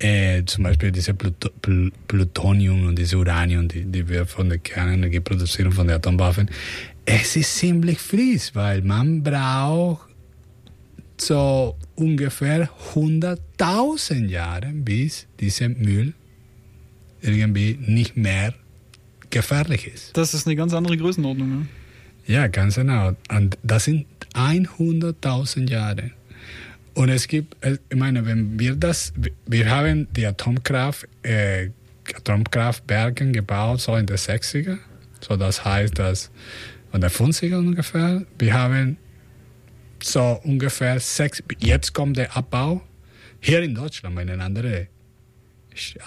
[0.00, 4.58] äh, zum Beispiel diese Plut Pl Plutonium und diese Uranium, die, die wir von der
[4.58, 6.50] Kernenergie produzieren, von den Atomwaffen,
[7.10, 10.08] es ist ziemlich fließ, weil man braucht
[11.16, 16.12] so ungefähr 100.000 Jahre, bis dieser Müll
[17.22, 18.54] irgendwie nicht mehr
[19.30, 20.16] gefährlich ist.
[20.16, 21.48] Das ist eine ganz andere Größenordnung.
[21.48, 21.66] Ne?
[22.26, 23.16] Ja, ganz genau.
[23.30, 26.10] Und das sind 100.000 Jahre.
[26.94, 29.14] Und es gibt, äh, ich meine, wenn wir das,
[29.46, 31.70] wir haben die Atomkraft, äh,
[32.14, 34.78] Atomkraftwerke gebaut, so in den 60er.
[35.20, 36.30] So, das heißt, dass,
[36.92, 38.96] den 50er ungefähr, wir haben
[40.02, 42.82] so ungefähr sechs, jetzt kommt der Abbau.
[43.40, 44.88] Hier in Deutschland, in anderen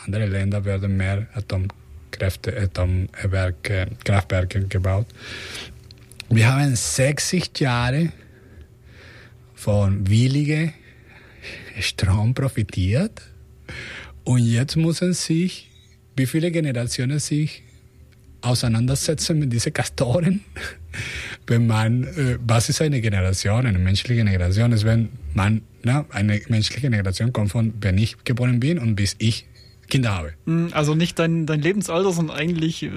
[0.04, 5.08] andere Länder werden mehr Atomkraft Kräfte, Atomwerke, Kraftwerke gebaut.
[6.30, 8.12] Wir haben 60 Jahre
[9.56, 10.74] von billigem
[11.80, 13.22] Strom profitiert
[14.24, 15.70] und jetzt müssen sich,
[16.16, 17.64] wie viele Generationen sich
[18.42, 20.42] auseinandersetzen mit diesen Kastoren,
[21.48, 26.42] wenn man, äh, was ist eine Generation, eine menschliche Generation, ist, wenn man, na, eine
[26.50, 29.46] menschliche Generation kommt von, wenn ich geboren bin und bis ich
[29.92, 30.34] Kinder habe.
[30.46, 32.90] Hm, also nicht dein, dein Lebensalter, sondern eigentlich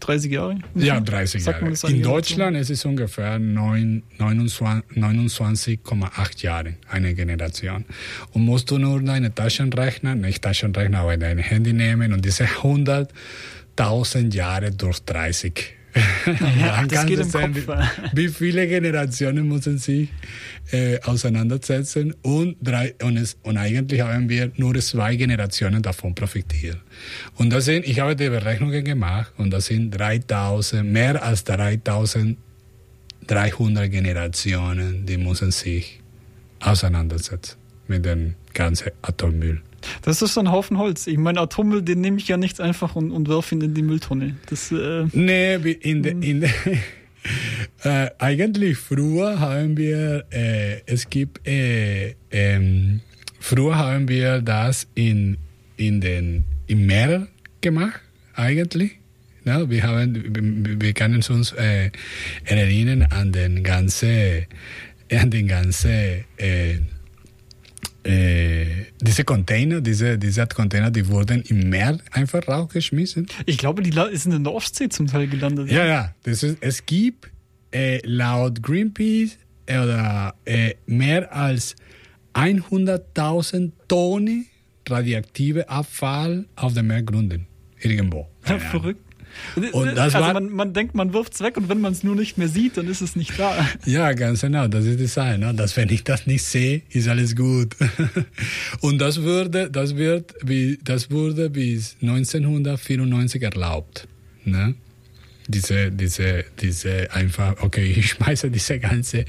[0.00, 0.58] 30 äh, Jahre?
[0.74, 1.72] Ja, 30 Jahre.
[1.88, 5.80] In Deutschland ist es ungefähr 29,8 29
[6.42, 7.84] Jahre, eine Generation.
[8.32, 12.62] Und musst du nur deine Taschenrechner, nicht Taschenrechner, aber dein Handy nehmen und diese
[13.80, 15.76] 100.000 Jahre durch 30
[16.60, 17.66] ja, das geht im sein, Kopf.
[18.12, 20.08] Wie, wie, viele Generationen müssen sich
[20.70, 26.78] äh, auseinandersetzen und, drei, und, es, und eigentlich haben wir nur zwei Generationen davon profitiert.
[27.36, 33.90] Und das sind, ich habe die Berechnungen gemacht und das sind 3000, mehr als 3300
[33.90, 36.00] Generationen, die müssen sich
[36.60, 37.56] auseinandersetzen
[37.88, 39.60] mit dem ganzen Atommüll.
[40.02, 41.06] Das ist so ein Haufen Holz.
[41.06, 43.82] Ich meine, Atommüll, den nehme ich ja nicht einfach und, und werfe ihn in die
[43.82, 44.36] Mülltonne.
[44.48, 46.50] Das, äh, nee, in de, in de,
[47.84, 53.00] äh, eigentlich früher haben wir, äh, es gibt, äh, ähm,
[53.38, 55.38] früher haben wir das in,
[55.76, 57.26] in den, im Meer
[57.60, 58.00] gemacht,
[58.34, 58.92] eigentlich.
[59.44, 61.90] Ja, wir haben, wir können uns äh,
[62.44, 64.46] erinnern an den ganzen,
[65.10, 66.24] an den ganzen,
[68.04, 73.26] äh, diese Container, diese, diese Container, die wurden im Meer einfach rausgeschmissen.
[73.46, 75.70] Ich glaube, die sind in der Ostsee zum Teil gelandet.
[75.70, 76.14] Ja, ja.
[76.22, 77.30] Das ist, es gibt
[77.72, 81.76] äh, laut Greenpeace äh, oder, äh, mehr als
[82.34, 84.46] 100.000 Tonnen
[84.88, 87.46] radioaktive Abfall auf dem Meergründen.
[87.80, 88.28] Irgendwo.
[88.46, 89.09] Ja, verrückt.
[89.72, 92.02] Und das also war, man, man denkt, man wirft es weg und wenn man es
[92.02, 93.66] nur nicht mehr sieht, dann ist es nicht da.
[93.86, 94.68] Ja, ganz genau.
[94.68, 95.38] Das ist die Sache.
[95.38, 95.54] Ne?
[95.54, 97.76] Dass wenn ich das nicht sehe, ist alles gut.
[98.80, 104.06] Und das würde, das wird, wie, das wurde bis 1994 erlaubt.
[104.44, 104.74] Ne?
[105.50, 109.24] diese, diese, diese einfach, okay, ich schmeiße diese ganze,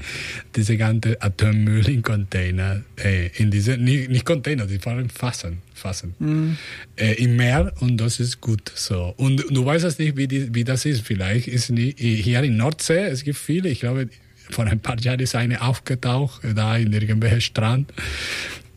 [0.54, 6.14] diese ganze Atommüll in Container, äh, in diese, nicht, nicht Container, die waren Fassen, Fassen,
[6.18, 6.56] mhm.
[6.96, 9.14] äh, im Meer und das ist gut so.
[9.16, 11.02] Und du weißt es nicht, wie, die, wie das ist.
[11.02, 14.08] Vielleicht ist nicht, hier in Nordsee, es gibt viele, ich glaube,
[14.50, 17.92] vor ein paar Jahren ist eine aufgetaucht, da in irgendwelchen Strand.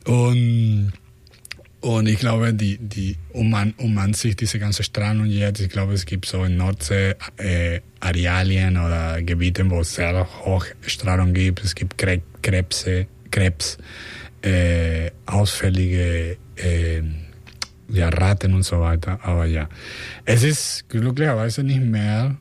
[0.05, 0.93] Und,
[1.81, 5.61] und ich glaube, die, die, um, man, um man sich diese ganze Strand und jetzt,
[5.61, 10.65] ich glaube, es gibt so in Nordsee äh, Arealien oder Gebiete, wo es sehr hohe
[10.81, 11.63] Strahlung gibt.
[11.63, 13.77] Es gibt Krebse, Krebs,
[14.45, 17.01] äh, ausfällige äh,
[17.89, 19.19] ja, Ratten und so weiter.
[19.23, 19.67] Aber ja,
[20.23, 22.37] es ist glücklicherweise nicht mehr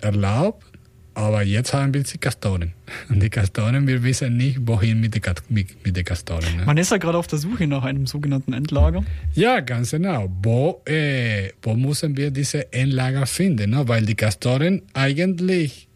[0.00, 0.66] erlaubt,
[1.14, 2.72] aber jetzt haben wir die Kastoren.
[3.08, 6.56] Und die Kastoren, wir wissen nicht, wohin mit den mit, mit Kastoren.
[6.56, 6.64] Ne?
[6.64, 9.04] Man ist ja gerade auf der Suche nach einem sogenannten Endlager.
[9.34, 10.28] Ja, ganz genau.
[10.42, 13.70] Wo, äh, wo müssen wir diese Endlager finden?
[13.70, 13.86] Ne?
[13.86, 15.86] Weil die Kastoren eigentlich,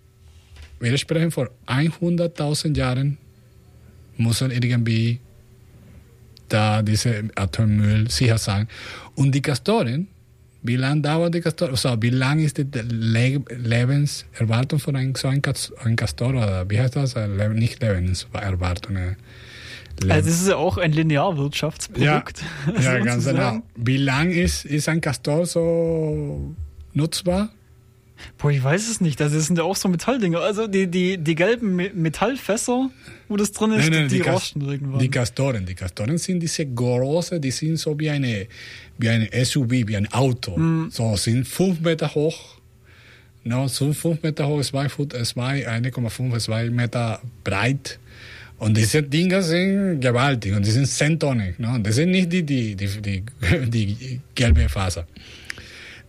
[0.80, 3.18] wir sprechen vor 100.000 Jahren,
[4.16, 5.20] müssen irgendwie
[6.48, 8.68] da diese Atommüll sicher sein.
[9.14, 10.08] Und die Kastoren,
[10.62, 11.70] wie lange dauert die Kastor?
[11.70, 15.42] Also, wie lange ist die Le Lebenserwartung von einem, so einem
[15.96, 16.28] Kastor?
[16.28, 17.14] Oder wie heißt das?
[17.14, 18.96] Äh, nicht Lebenserwartung.
[18.96, 19.14] Äh,
[20.00, 20.12] Leben.
[20.12, 22.42] Also das ist ja auch ein Linearwirtschaftsprodukt.
[22.74, 23.62] Ja, ja ganz genau.
[23.76, 26.54] Wie lang ist, ist ein Kastor so
[26.92, 27.50] nutzbar?
[28.38, 29.20] Boah, ich weiß es nicht.
[29.20, 30.40] Also, das sind ja auch so Metalldinger.
[30.40, 32.90] Also, die, die, die gelben Metallfässer,
[33.28, 34.98] wo das drin ist, nein, nein, die, die rosten irgendwann.
[34.98, 35.66] Die Castoren.
[35.66, 38.46] Die Castoren sind diese große, die sind so wie eine,
[38.98, 40.56] wie eine SUV, wie ein Auto.
[40.56, 40.90] Mm.
[40.90, 42.56] So, sind fünf Meter hoch.
[43.44, 47.98] No, so fünf Meter hoch, zwei Fuß, zwei, 1,5, zwei Meter breit.
[48.58, 51.54] Und diese Dinger sind gewaltig und die sind 10 Tonnen.
[51.58, 51.76] No?
[51.78, 53.22] Das sind nicht die, die, die, die,
[53.68, 55.06] die gelbe Faser.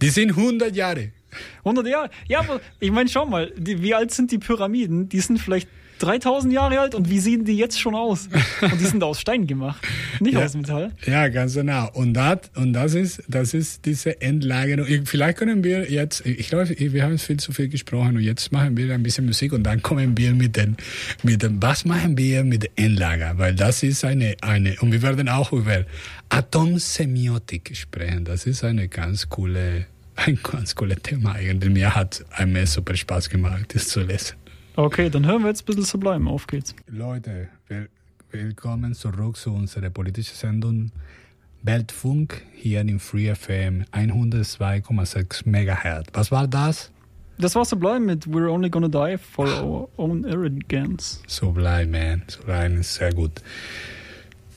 [0.01, 1.11] Die sind 100 Jahre.
[1.59, 2.09] 100 Jahre?
[2.27, 5.09] Ja, aber ich meine, schau mal, die, wie alt sind die Pyramiden?
[5.09, 5.67] Die sind vielleicht
[5.99, 8.29] 3000 Jahre alt und wie sehen die jetzt schon aus?
[8.61, 9.85] Und die sind aus Stein gemacht,
[10.19, 10.91] nicht ja, aus Metall.
[11.05, 11.89] Ja, ganz genau.
[11.93, 15.05] Und das, und das ist, das ist diese Endlagerung.
[15.05, 18.77] Vielleicht können wir jetzt, ich glaube, wir haben viel zu viel gesprochen und jetzt machen
[18.77, 20.77] wir ein bisschen Musik und dann kommen wir mit den,
[21.23, 23.37] mit dem, was machen wir mit dem Endlager?
[23.37, 25.85] Weil das ist eine, eine, und wir werden auch über
[26.29, 28.25] Atomsemiotik sprechen.
[28.25, 31.71] Das ist eine ganz coole ein ganz cooles Thema eigentlich.
[31.71, 34.35] Mir hat einmal super Spaß gemacht, das zu lesen.
[34.75, 36.27] Okay, dann hören wir jetzt ein bisschen zu bleiben.
[36.27, 36.75] Auf geht's.
[36.87, 37.49] Leute,
[38.31, 40.91] willkommen zurück zu unserer politischen Sendung
[41.63, 46.07] Weltfunk hier in Free FM 102,6 MHz.
[46.13, 46.91] Was war das?
[47.39, 51.19] Das war Sublime mit We're Only Gonna Die for Our Own Arrogance.
[51.27, 52.23] Sublime, man.
[52.27, 53.41] Sublime ist sehr gut.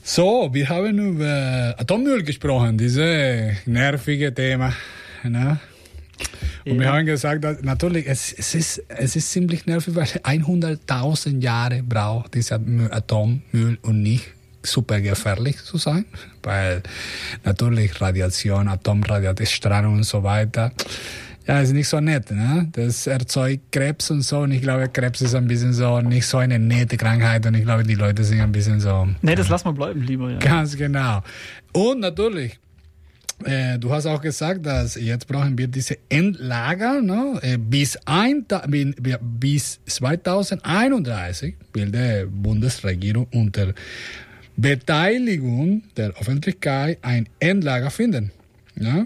[0.03, 4.73] So, wir haben über Atommüll gesprochen, dieses nervige Thema.
[5.23, 5.59] Ne?
[6.65, 6.79] Und ja.
[6.79, 11.81] wir haben gesagt, dass natürlich, es, es, ist, es ist ziemlich nervig, weil 100.000 Jahre
[11.81, 12.59] braucht dieser
[12.91, 14.25] Atommüll und nicht
[14.63, 16.05] super gefährlich zu sein,
[16.43, 16.83] weil
[17.43, 20.71] natürlich Radiation, Atomradiostrahlung und so weiter,
[21.47, 22.69] ja, ist nicht so nett, ne?
[22.71, 26.37] Das erzeugt Krebs und so und ich glaube, Krebs ist ein bisschen so, nicht so
[26.37, 29.07] eine nette Krankheit und ich glaube, die Leute sind ein bisschen so.
[29.23, 29.53] Nee, das ja.
[29.53, 30.37] lass mal bleiben, lieber, ja.
[30.37, 31.23] Ganz genau.
[31.73, 32.59] Und natürlich,
[33.45, 37.39] äh, du hast auch gesagt, dass jetzt brauchen wir diese Endlager ne?
[37.59, 38.45] Bis, ein,
[39.39, 43.73] bis 2031 will die Bundesregierung unter
[44.57, 48.31] Beteiligung der Öffentlichkeit ein Endlager finden.
[48.75, 49.05] Ja?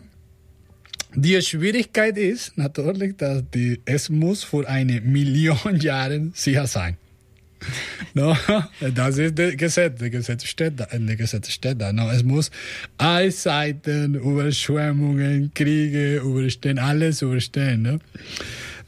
[1.15, 6.97] Die Schwierigkeit ist natürlich, dass die, es muss für eine Million Jahre sicher sein.
[8.13, 8.35] No,
[8.79, 9.99] das ist das Gesetz.
[9.99, 10.87] Das Gesetz steht da.
[10.89, 11.91] Das Gesetz steht da.
[11.91, 12.49] No, es muss
[12.97, 17.81] Eiszeiten, Überschwemmungen, Kriege überstehen, alles überstehen.
[17.81, 17.99] Ne?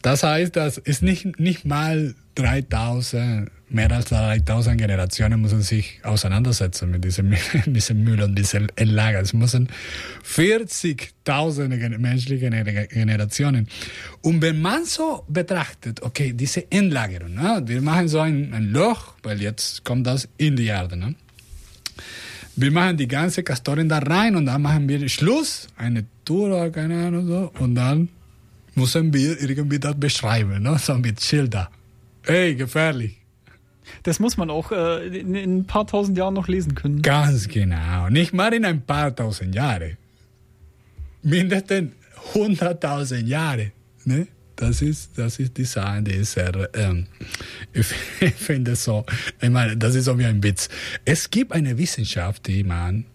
[0.02, 6.90] Das heißt, das ist nicht, nicht mal 3000 mehr als 3000 Generationen müssen sich auseinandersetzen
[6.90, 7.34] mit diesem,
[7.66, 9.20] diesem Müll und diesem Endlager.
[9.20, 9.70] Es müssen
[10.26, 13.68] 40.000 menschliche Generationen.
[14.22, 19.16] Und wenn man so betrachtet, okay, diese Endlagerung, ne, wir machen so ein, ein Loch,
[19.24, 21.16] weil jetzt kommt das in die Erde, ne?
[22.60, 26.72] Wir machen die ganze Kastorin da rein und dann machen wir Schluss, eine Tour oder
[26.72, 28.10] keine Ahnung so, und dann
[28.74, 30.76] müssen wir irgendwie das beschreiben, ne?
[30.80, 31.70] so mit Schilder.
[32.26, 33.18] Ey, gefährlich
[34.04, 37.02] das muss man auch äh, in, in, ein paar tausend Jahren noch lesen können.
[37.02, 38.10] Ganz genau.
[38.10, 39.98] Nicht mal in ein paar tausend Jahre.
[41.24, 41.92] Mindestens
[42.34, 43.72] 100.000 Jahre.
[44.06, 44.28] Ne?
[44.56, 47.06] Das ist, das ist die Sache, die ist sehr, ähm,
[47.74, 47.88] ich
[48.36, 49.06] finde so,
[49.40, 50.68] ich meine, das ist so wie ein Witz.
[51.06, 53.06] Es gibt eine Wissenschaft, die man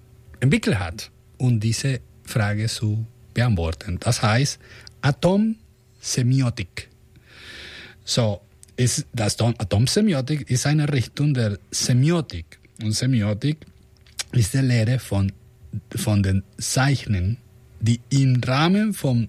[0.40, 3.04] entwickelt hat, um diese Frage zu
[3.34, 3.98] beantworten.
[3.98, 4.60] Das heißt
[5.00, 6.88] Atomsemiotik.
[8.04, 8.40] So,
[8.76, 12.58] ist das Atomsemiotik ist eine Richtung der Semiotik.
[12.82, 13.58] Und Semiotik
[14.32, 15.32] ist die Lehre von,
[15.94, 17.38] von den Zeichen,
[17.80, 19.28] die im Rahmen von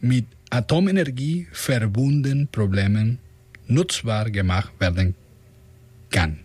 [0.00, 3.18] mit Atomenergie verbundenen Problemen
[3.66, 5.14] nutzbar gemacht werden
[6.10, 6.40] kann.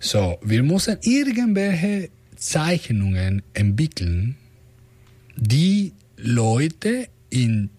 [0.00, 4.36] So, wir müssen irgendwelche Zeichnungen entwickeln,
[5.36, 7.70] die Leute in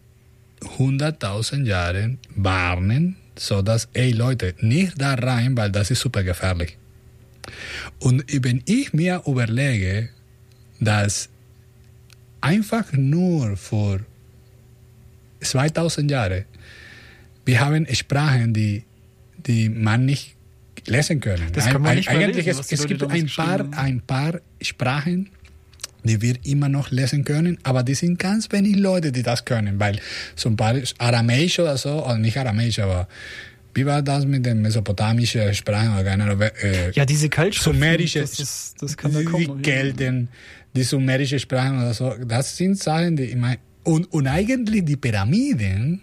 [0.77, 6.77] 100.000 Jahren warnen, so dass, ey Leute, nicht da rein, weil das ist super gefährlich.
[7.99, 10.09] Und wenn ich mir überlege,
[10.79, 11.29] dass
[12.41, 13.99] einfach nur vor
[15.41, 16.45] 2000 Jahren
[17.45, 18.83] wir haben Sprachen, die,
[19.37, 20.35] die man nicht
[20.87, 21.51] lesen können.
[21.53, 25.29] Das kann man nicht eigentlich lesen, es, es gibt ein paar, ein paar Sprachen,
[26.05, 29.79] die wir immer noch lesen können, aber die sind ganz wenig Leute, die das können,
[29.79, 29.99] weil
[30.35, 33.07] zum Beispiel Aramäisch oder so, oder nicht Aramäisch, aber
[33.73, 38.21] wie war das mit den mesopotamischen Sprachen oder keine Ahnung, äh, Ja, diese Kaltschriften, sumerische,
[38.21, 39.61] das, ist, das kann da die kommen.
[39.61, 40.29] gelten,
[40.75, 44.95] die sumerische Sprachen oder so, das sind Sachen, die ich meine, und, und eigentlich die
[44.95, 46.01] Pyramiden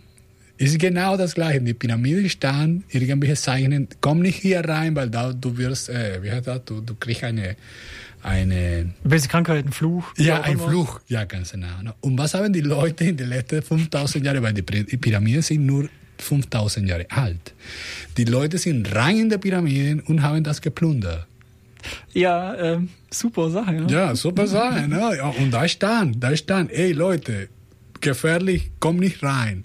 [0.57, 1.61] ist genau das Gleiche.
[1.61, 6.31] Die Pyramiden stehen, irgendwelche Zeichen, komm nicht hier rein, weil da du wirst, äh, wie
[6.31, 7.57] heißt das, du, du kriegst eine,
[8.23, 10.05] eine Welche Krankheiten, Fluch?
[10.17, 10.69] wie ja, ein immer.
[10.69, 11.01] Fluch.
[11.09, 11.67] Ja, ganz genau.
[12.01, 15.43] Und was haben die Leute in den letzten 5000 Jahren, weil die Py- die Pyramiden
[15.43, 17.53] sind nur 5000 Jahre alt.
[18.17, 21.27] Die Leute sind rein in die Pyramiden und haben das geplundert.
[22.13, 23.75] Ja, ähm, super Sache.
[23.75, 23.87] Ja.
[23.89, 24.87] Ja, super Sache.
[24.87, 25.17] Ne?
[25.17, 27.49] Ja, und da stand, da stand, ey Leute,
[28.01, 29.65] gefährlich, komm nicht rein.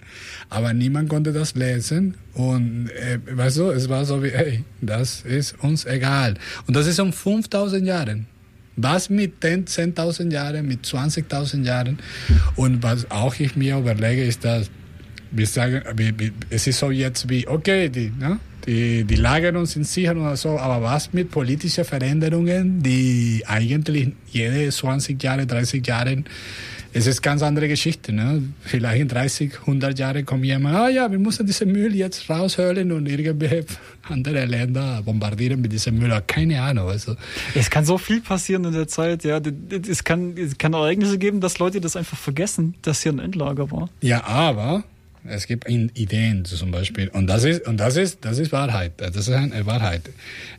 [0.50, 5.22] Aber niemand konnte das lesen und äh, weißt du, es war so wie, ey, das
[5.22, 6.34] ist uns egal.
[6.66, 8.26] Und das ist um 5000 Jahren.
[8.80, 11.98] Was mit 10 10.000 Jahren, mit 20.000 Jahren?
[12.56, 14.70] Und was auch ich mir überlege, ist, dass
[15.30, 15.82] wir sagen,
[16.48, 18.38] es ist so jetzt wie, okay, die, ne?
[18.66, 24.12] die, die lagern uns in sicher oder so, aber was mit politischen Veränderungen, die eigentlich
[24.30, 26.22] jede 20 Jahre, 30 Jahre,
[26.92, 28.12] es ist ganz andere Geschichte.
[28.12, 28.42] Ne?
[28.60, 32.92] Vielleicht in 30, 100 Jahren kommt jemand, ah ja, wir müssen diesen Müll jetzt raushöhlen
[32.92, 33.64] und irgendwelche
[34.08, 36.10] andere Länder bombardieren mit diesem Müll.
[36.26, 36.88] Keine Ahnung.
[36.88, 37.16] Also,
[37.54, 39.24] Es kann so viel passieren in der Zeit.
[39.24, 39.40] Ja,
[39.88, 43.70] es kann, es kann Ereignisse geben, dass Leute das einfach vergessen, dass hier ein Endlager
[43.70, 43.90] war.
[44.00, 44.84] Ja, aber
[45.24, 47.08] es gibt Ideen zum Beispiel.
[47.08, 48.92] Und das ist, und das ist, das ist Wahrheit.
[48.96, 50.02] Das ist eine Wahrheit.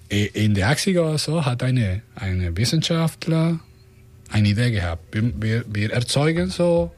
[0.09, 3.59] In den 80er oder so hat eine, eine Wissenschaftler
[4.29, 5.03] eine Idee gehabt.
[5.13, 6.91] Wir, wir, erzeugen so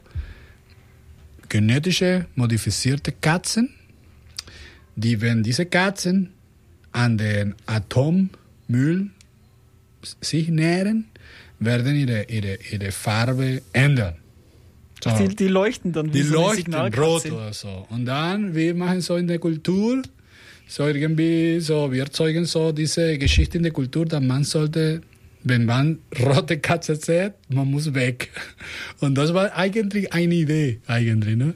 [1.48, 3.70] genetische modifizierte Katzen,
[4.96, 6.30] die, wenn diese Katzen
[6.92, 9.10] an den Atommüll
[10.20, 11.06] sich nähern,
[11.58, 14.16] werden ihre, ihre, ihre Farbe ändern.
[15.02, 15.10] So.
[15.18, 17.86] Die, die leuchten dann wie Die so leuchten rot oder so.
[17.90, 20.02] Und dann, wir machen so in der Kultur,
[20.68, 25.02] so irgendwie, so, wir erzeugen so diese Geschichte in der Kultur, dass man sollte,
[25.44, 28.30] wenn man rote Katze sieht, man muss weg.
[29.00, 31.54] Und das war eigentlich eine Idee, eigentlich, ne?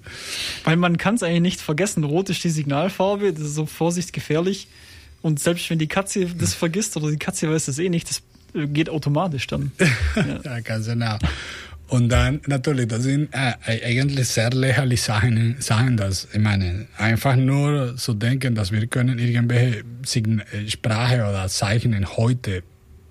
[0.64, 2.04] Weil man kann es eigentlich nicht vergessen.
[2.04, 4.68] Rot ist die Signalfarbe, das ist so Vorsicht gefährlich.
[5.22, 8.22] Und selbst wenn die Katze das vergisst oder die Katze weiß das eh nicht, das
[8.54, 9.72] äh, geht automatisch dann.
[10.44, 11.18] Ja, ganz genau.
[11.88, 17.36] Und dann natürlich, das sind äh, eigentlich sehr lächerliche Sachen, Sachen, das, ich meine, einfach
[17.36, 22.64] nur zu denken, dass wir können irgendwelche Sign äh, Sprache oder Zeichen heute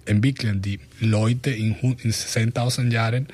[0.05, 3.27] entwickeln, die Leute in, in 10.000 Jahren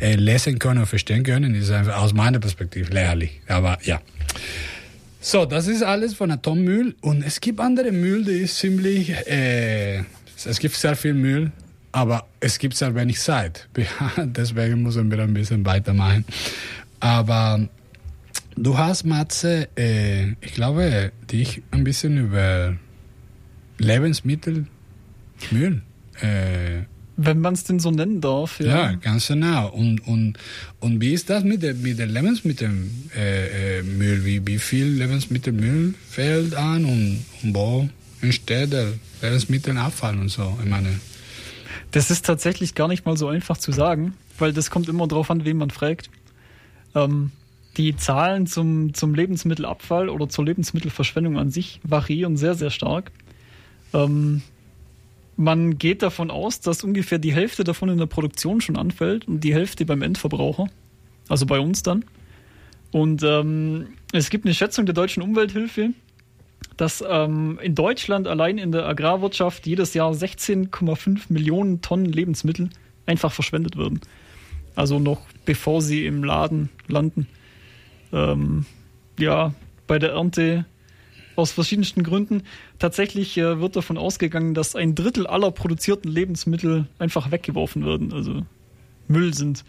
[0.00, 3.40] äh, lesen können und verstehen können, ist einfach aus meiner Perspektive lächerlich.
[3.48, 4.00] Aber ja.
[5.20, 6.94] So, das ist alles von Atommüll.
[7.00, 10.02] Und es gibt andere Müll, die ist ziemlich, äh,
[10.44, 11.50] es gibt sehr viel Müll,
[11.90, 13.68] aber es gibt sehr wenig Zeit.
[14.16, 16.24] Deswegen müssen wir ein bisschen weitermachen.
[17.00, 17.68] Aber
[18.56, 22.76] du hast, Matze, äh, ich glaube, dich ein bisschen über
[23.78, 25.82] Lebensmittelmüll.
[26.20, 26.84] Äh,
[27.16, 28.60] Wenn man es denn so nennen darf.
[28.60, 28.92] ja, Ja.
[28.92, 29.68] ganz genau.
[29.70, 30.34] Und, und,
[30.80, 32.90] und wie ist das mit dem mit dem Lebensmittelmüll?
[33.16, 34.24] Äh, äh, Müll?
[34.24, 37.88] wie, wie viel Lebensmittelmüll fällt an und, und wo
[38.20, 40.56] entsteht der Lebensmittelabfall und so?
[40.62, 41.00] Ich meine,
[41.90, 45.30] Das ist tatsächlich gar nicht mal so einfach zu sagen, weil das kommt immer drauf
[45.30, 46.10] an, wen man fragt.
[46.94, 47.32] Ähm,
[47.76, 53.10] die Zahlen zum, zum Lebensmittelabfall oder zur Lebensmittelverschwendung an sich variieren sehr, sehr stark.
[53.94, 54.42] Ähm,
[55.38, 59.44] man geht davon aus, dass ungefähr die Hälfte davon in der Produktion schon anfällt und
[59.44, 60.66] die Hälfte beim Endverbraucher,
[61.28, 62.04] also bei uns dann.
[62.90, 65.90] Und ähm, es gibt eine Schätzung der deutschen Umwelthilfe,
[66.76, 72.70] dass ähm, in Deutschland allein in der Agrarwirtschaft jedes Jahr 16,5 Millionen Tonnen Lebensmittel
[73.06, 74.00] einfach verschwendet werden.
[74.74, 77.28] Also noch bevor sie im Laden landen.
[78.12, 78.66] Ähm,
[79.20, 79.54] ja,
[79.86, 80.64] bei der Ernte
[81.38, 82.42] aus verschiedensten Gründen.
[82.78, 88.42] Tatsächlich äh, wird davon ausgegangen, dass ein Drittel aller produzierten Lebensmittel einfach weggeworfen werden, also
[89.06, 89.64] Müll sind.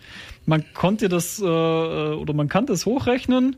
[0.46, 3.56] Man konnte das äh, oder man kann das hochrechnen.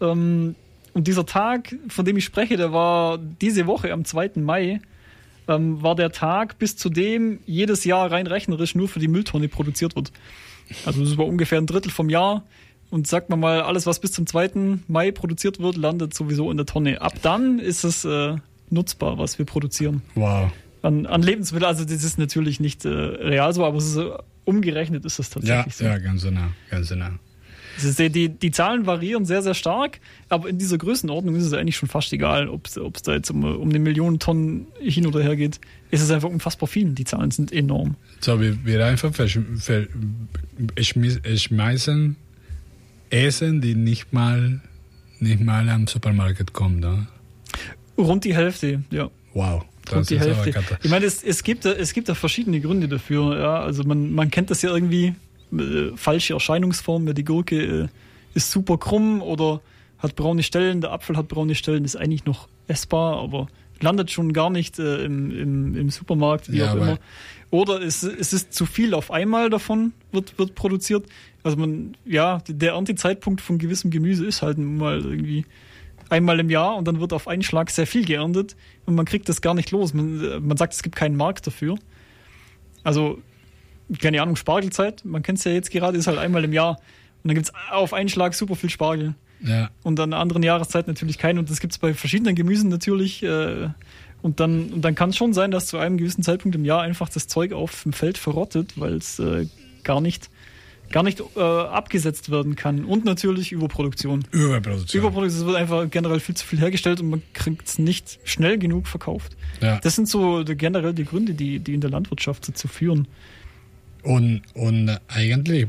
[0.00, 0.54] Ähm,
[0.92, 4.32] Und dieser Tag, von dem ich spreche, der war diese Woche am 2.
[4.36, 4.80] Mai,
[5.48, 9.48] ähm, war der Tag, bis zu dem jedes Jahr rein rechnerisch nur für die Mülltonne
[9.48, 10.12] produziert wird.
[10.86, 12.44] Also das war ungefähr ein Drittel vom Jahr.
[12.90, 14.50] Und sagt man mal, alles, was bis zum 2.
[14.88, 17.00] Mai produziert wird, landet sowieso in der Tonne.
[17.00, 18.34] Ab dann ist es äh,
[18.68, 20.02] nutzbar, was wir produzieren.
[20.16, 20.50] Wow.
[20.82, 24.10] An, an Lebensmitteln, also das ist natürlich nicht äh, real so, aber ist, äh,
[24.44, 25.84] umgerechnet ist es Ja, tatsächlich so.
[25.84, 27.08] ja, ganz genau, ganz genau.
[27.76, 31.76] Ist, die, die Zahlen variieren sehr, sehr stark, aber in dieser Größenordnung ist es eigentlich
[31.76, 32.74] schon fast egal, ob es
[33.04, 35.60] da jetzt um, um eine Million Tonnen hin oder her geht.
[35.90, 36.90] Es ist einfach unfassbar viel.
[36.92, 37.94] Die Zahlen sind enorm.
[38.20, 39.86] So, wir, wir einfach versch- ver,
[40.80, 42.16] schmiss- schmeißen
[43.10, 44.60] Essen, die nicht mal,
[45.18, 46.80] nicht mal am Supermarkt kommen.
[46.80, 47.06] Ne?
[47.98, 49.10] Rund die Hälfte, ja.
[49.34, 49.64] Wow.
[49.92, 50.52] Rund die Hälfte.
[50.82, 53.38] Ich meine, es, es, gibt, da- es gibt da verschiedene Gründe dafür.
[53.38, 53.60] Ja.
[53.60, 55.14] Also man, man kennt das ja irgendwie,
[55.52, 57.88] äh, falsche Erscheinungsform, ja, die Gurke äh,
[58.34, 59.60] ist super krumm oder
[59.98, 63.48] hat braune Stellen, der Apfel hat braune Stellen, ist eigentlich noch essbar, aber
[63.80, 66.98] landet schon gar nicht äh, im, im, im Supermarkt, wie Ja, auch immer.
[67.50, 71.04] Oder es, es ist zu viel auf einmal davon, wird, wird produziert.
[71.42, 75.46] Also man, ja, der Erntezeitpunkt von gewissem Gemüse ist halt mal irgendwie
[76.10, 79.28] einmal im Jahr und dann wird auf einen Schlag sehr viel geerntet und man kriegt
[79.28, 79.94] das gar nicht los.
[79.94, 81.76] Man, äh, man sagt, es gibt keinen Markt dafür.
[82.82, 83.18] Also,
[84.00, 86.78] keine Ahnung, Spargelzeit, man kennt es ja jetzt gerade, ist halt einmal im Jahr.
[87.22, 89.14] Und dann gibt es auf einen Schlag super viel Spargel.
[89.42, 91.38] Ja, Und an einer anderen Jahreszeit natürlich keinen.
[91.38, 93.22] Und das gibt es bei verschiedenen Gemüsen natürlich.
[93.22, 93.68] Äh,
[94.22, 96.82] und dann, und dann kann es schon sein, dass zu einem gewissen Zeitpunkt im Jahr
[96.82, 99.46] einfach das Zeug auf dem Feld verrottet, weil es äh,
[99.82, 100.30] gar nicht,
[100.90, 102.84] gar nicht äh, abgesetzt werden kann.
[102.84, 104.24] Und natürlich Überproduktion.
[104.32, 105.00] Überproduktion.
[105.00, 108.58] Überproduktion, es wird einfach generell viel zu viel hergestellt und man kriegt es nicht schnell
[108.58, 109.36] genug verkauft.
[109.60, 109.78] ja.
[109.80, 113.06] Das sind so die- generell die Gründe, die, die in der Landwirtschaft dazu führen.
[114.02, 115.66] Und, und eigentlich,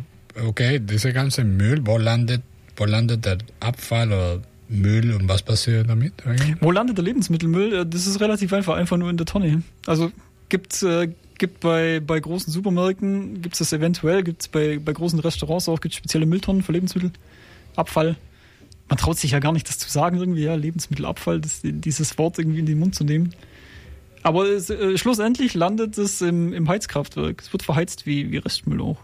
[0.47, 2.41] okay, dieser ganze Müll, wo landet,
[2.77, 6.13] wo landet der Abfall oder Müll und was passiert damit?
[6.25, 6.55] eigentlich?
[6.61, 7.73] Wo landet der Lebensmittelmüll?
[7.73, 9.63] Äh, Das ist relativ einfach, einfach nur in der Tonne.
[9.85, 10.11] Also
[10.47, 11.09] gibt äh,
[11.41, 15.67] gibt bei, bei großen Supermärkten, gibt es das eventuell, gibt es bei, bei großen Restaurants
[15.67, 17.11] auch gibt's spezielle Mülltonnen für Lebensmittel.
[17.75, 18.15] Abfall.
[18.87, 22.37] Man traut sich ja gar nicht, das zu sagen, irgendwie, ja, Lebensmittelabfall, das, dieses Wort
[22.37, 23.33] irgendwie in den Mund zu nehmen.
[24.21, 27.41] Aber es, äh, schlussendlich landet es im, im Heizkraftwerk.
[27.41, 28.97] Es wird verheizt wie, wie Restmüll auch.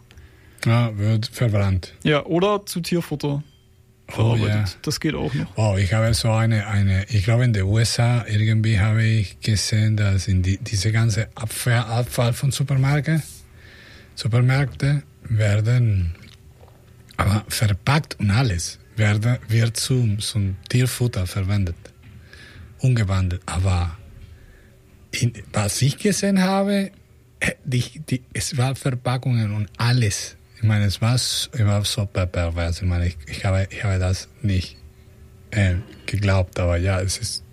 [0.63, 1.95] Ja, wird verbrannt.
[2.03, 3.41] Ja, oder zu Tierfutter
[4.09, 4.69] Oh, verarbeitet.
[4.69, 4.79] ja.
[4.81, 5.57] Das geht auch noch.
[5.57, 9.97] Wow, ich habe so eine, eine, ich glaube in den USA irgendwie habe ich gesehen,
[9.97, 13.21] dass in die, diese ganze Abfall, Abfall von Supermärkten,
[14.15, 16.15] Supermärkte werden
[17.17, 21.75] aber verpackt und alles werde, wird zum, zum Tierfutter verwendet,
[22.79, 23.41] umgewandelt.
[23.45, 23.97] Aber
[25.11, 26.91] in, was ich gesehen habe,
[27.39, 30.36] äh, die, die, es war Verpackungen und alles.
[30.57, 32.81] Ich meine, es war, s- es war so per- pervers.
[32.81, 34.75] Ich meine, ich, ich, habe, ich habe das nicht
[35.51, 37.43] äh, geglaubt, aber ja, es ist.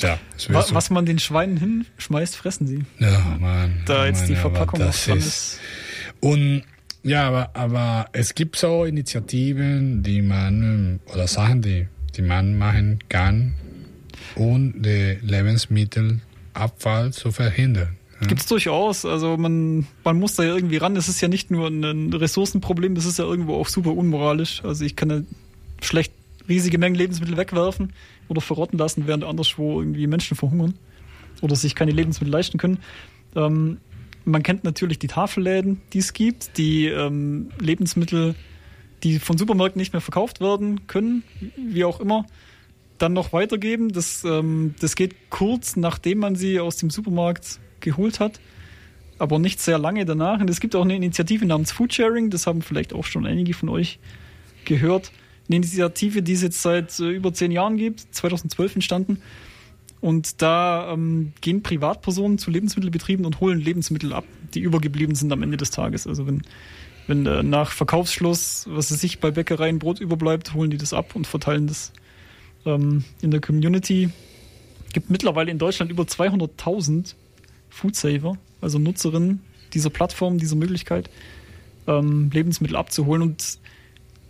[0.00, 0.74] Ja, es wird Wa- so.
[0.74, 2.84] Was man den Schweinen hinschmeißt, fressen sie.
[2.98, 3.82] Ja, Mann.
[3.84, 5.60] Da ich jetzt die Verpackung das dran ist, ist.
[6.20, 6.62] Und
[7.02, 11.86] ja, aber, aber es gibt so Initiativen, die man, oder Sachen, die,
[12.16, 13.54] die man machen kann,
[14.36, 17.96] um den Lebensmittelabfall zu verhindern.
[18.26, 19.04] Gibt es durchaus.
[19.04, 20.96] Also man, man muss da ja irgendwie ran.
[20.96, 24.64] Es ist ja nicht nur ein Ressourcenproblem, das ist ja irgendwo auch super unmoralisch.
[24.64, 25.20] Also ich kann ja
[25.80, 26.12] schlecht
[26.48, 27.92] riesige Mengen Lebensmittel wegwerfen
[28.28, 30.74] oder verrotten lassen, während anderswo irgendwie Menschen verhungern
[31.42, 32.78] oder sich keine Lebensmittel leisten können.
[33.36, 33.78] Ähm,
[34.24, 38.34] man kennt natürlich die Tafelläden, die es gibt, die ähm, Lebensmittel,
[39.02, 41.22] die von Supermärkten nicht mehr verkauft werden können,
[41.56, 42.26] wie auch immer,
[42.98, 43.92] dann noch weitergeben.
[43.92, 48.40] Das, ähm, das geht kurz, nachdem man sie aus dem Supermarkt geholt hat,
[49.18, 50.40] aber nicht sehr lange danach.
[50.40, 53.68] Und es gibt auch eine Initiative namens Foodsharing, das haben vielleicht auch schon einige von
[53.68, 53.98] euch
[54.64, 55.12] gehört.
[55.48, 59.22] Eine Initiative, die es jetzt seit äh, über zehn Jahren gibt, 2012 entstanden.
[60.00, 64.24] Und da ähm, gehen Privatpersonen zu Lebensmittelbetrieben und holen Lebensmittel ab,
[64.54, 66.06] die übergeblieben sind am Ende des Tages.
[66.06, 66.42] Also wenn,
[67.08, 71.16] wenn äh, nach Verkaufsschluss, was es sich bei Bäckereien Brot überbleibt, holen die das ab
[71.16, 71.92] und verteilen das
[72.64, 74.10] ähm, in der Community.
[74.92, 77.14] Gibt mittlerweile in Deutschland über 200.000
[77.68, 79.40] Foodsaver, also Nutzerinnen
[79.74, 81.10] dieser Plattform, dieser Möglichkeit,
[81.86, 83.22] ähm, Lebensmittel abzuholen.
[83.22, 83.58] Und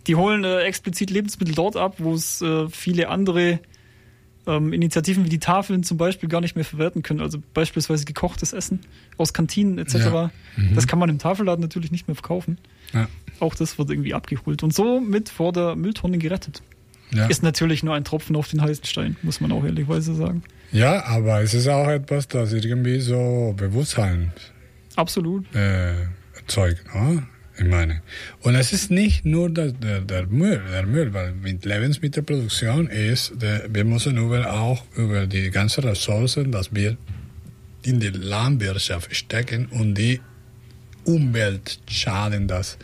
[0.07, 3.59] die holen äh, explizit Lebensmittel dort ab, wo es äh, viele andere
[4.47, 7.21] ähm, Initiativen wie die Tafeln zum Beispiel gar nicht mehr verwerten können.
[7.21, 8.81] Also beispielsweise gekochtes Essen
[9.17, 9.95] aus Kantinen etc.
[9.95, 10.31] Ja.
[10.55, 10.75] Mhm.
[10.75, 12.57] Das kann man im Tafelladen natürlich nicht mehr verkaufen.
[12.93, 13.07] Ja.
[13.39, 16.61] Auch das wird irgendwie abgeholt und somit vor der Mülltonne gerettet.
[17.11, 17.27] Ja.
[17.27, 20.43] Ist natürlich nur ein Tropfen auf den heißen Stein, muss man auch ehrlichweise sagen.
[20.71, 24.31] ja, aber es ist auch etwas, das irgendwie so Bewusstsein
[24.95, 25.43] Absolut.
[25.55, 25.93] äh,
[26.35, 26.83] erzeugt.
[26.93, 27.23] Ne?
[27.59, 28.01] ich meine.
[28.41, 33.33] Und es ist nicht nur der, der, der Müll, der Müll, weil mit Lebensmittelproduktion ist,
[33.41, 36.97] der, wir müssen über, auch über die ganzen Ressourcen, dass wir
[37.83, 40.21] in die Landwirtschaft stecken und die
[41.05, 42.77] Umweltschaden, das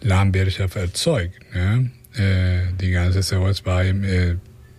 [0.00, 1.34] Landwirtschaft erzeugt.
[1.54, 1.90] Ne?
[2.16, 4.36] Äh, die ganze CO2, äh,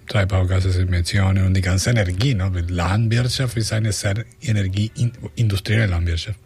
[0.08, 2.34] Treibhausgasemissionen und die ganze Energie.
[2.34, 2.50] Ne?
[2.68, 6.40] Landwirtschaft ist eine sehr energieindustrielle Landwirtschaft.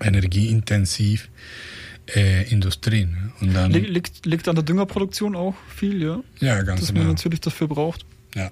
[0.00, 1.28] Energieintensiv
[2.14, 3.06] äh, Industrie.
[3.06, 3.32] Ne?
[3.40, 6.20] Und dann, liegt, liegt an der Düngerproduktion auch viel, ja?
[6.40, 7.00] Ja, ganz Dass genau.
[7.00, 8.04] man natürlich dafür braucht.
[8.34, 8.50] Ja.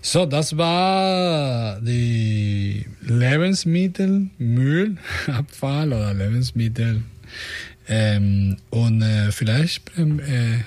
[0.00, 7.02] So, das war die Lebensmittel, Müllabfall oder Lebensmittel.
[7.88, 10.58] Ähm, und äh, vielleicht äh,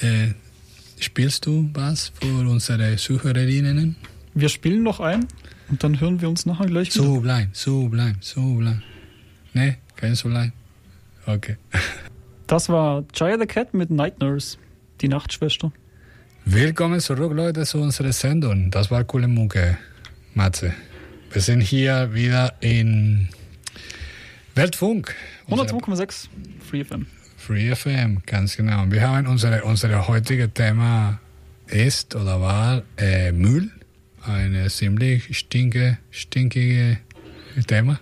[0.00, 0.34] äh,
[0.98, 3.96] spielst du was für unsere Zuhörerinnen?
[4.34, 5.26] Wir spielen noch ein
[5.68, 7.04] und dann hören wir uns nachher gleich wieder.
[7.04, 8.82] So bleiben, so bleiben, so bleiben.
[9.52, 10.52] Ne, kein so bleiben.
[11.26, 11.56] Okay.
[12.46, 14.58] Das war Jaya the Cat mit Night Nurse,
[15.00, 15.72] die Nachtschwester.
[16.44, 18.70] Willkommen zurück, Leute, zu unserer Sendung.
[18.70, 19.78] Das war coole Mucke,
[20.34, 20.74] Matze.
[21.32, 23.30] Wir sind hier wieder in
[24.54, 25.14] Weltfunk.
[25.50, 26.28] 102,6
[26.60, 27.06] Free FM.
[27.36, 28.84] Free FM, ganz genau.
[28.88, 31.18] Wir haben unsere, unser heutiges Thema
[31.66, 33.72] ist oder war äh, Müll.
[34.22, 36.98] Ein ziemlich stinke, stinkige
[37.66, 37.98] Thema.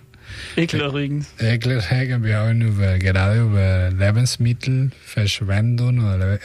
[0.55, 1.25] Ekelerregend.
[1.39, 2.23] Ekelerregend.
[2.23, 6.39] Wir haben über, gerade über Lebensmittelverschwendung oder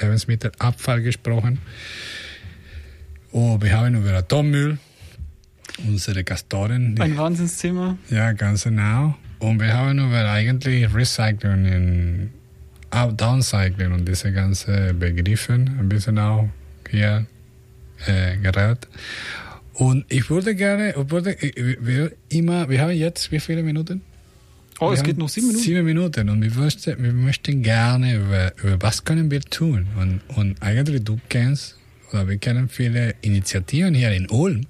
[0.00, 1.58] Lebensmittelabfall gesprochen.
[3.32, 4.78] Oh, wir haben über Atommüll,
[5.86, 6.98] unsere Castoren.
[7.00, 7.98] Ein Wahnsinnsthema.
[8.10, 9.16] Ja, ganz genau.
[9.38, 12.30] Und wir haben über eigentlich Recycling
[12.94, 16.48] und Downcycling und diese ganzen Begriffe ein bisschen auch
[16.90, 17.26] hier
[18.06, 18.88] äh, geredet.
[19.74, 21.36] Und ich würde gerne, ich würde,
[21.80, 24.02] wir, immer, wir haben jetzt wie viele Minuten?
[24.80, 25.64] Oh, wir es geht noch sieben Minuten.
[25.64, 29.86] Sieben Minuten und wir möchten, wir möchten gerne über, über was können wir tun.
[30.00, 31.76] Und, und eigentlich du kennst,
[32.12, 34.66] oder wir kennen viele Initiativen hier in Ulm,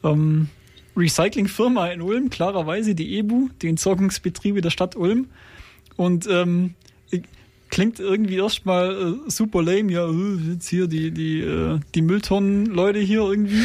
[0.04, 0.48] Ähm,
[0.96, 5.28] Recyclingfirma in Ulm, klarerweise die EBU, die Entsorgungsbetriebe der Stadt Ulm.
[5.96, 6.74] Und ähm,
[7.70, 8.90] klingt irgendwie erstmal
[9.26, 13.64] äh, super lame, ja, äh, jetzt hier die, die, äh, die Mülltonnen-Leute hier irgendwie.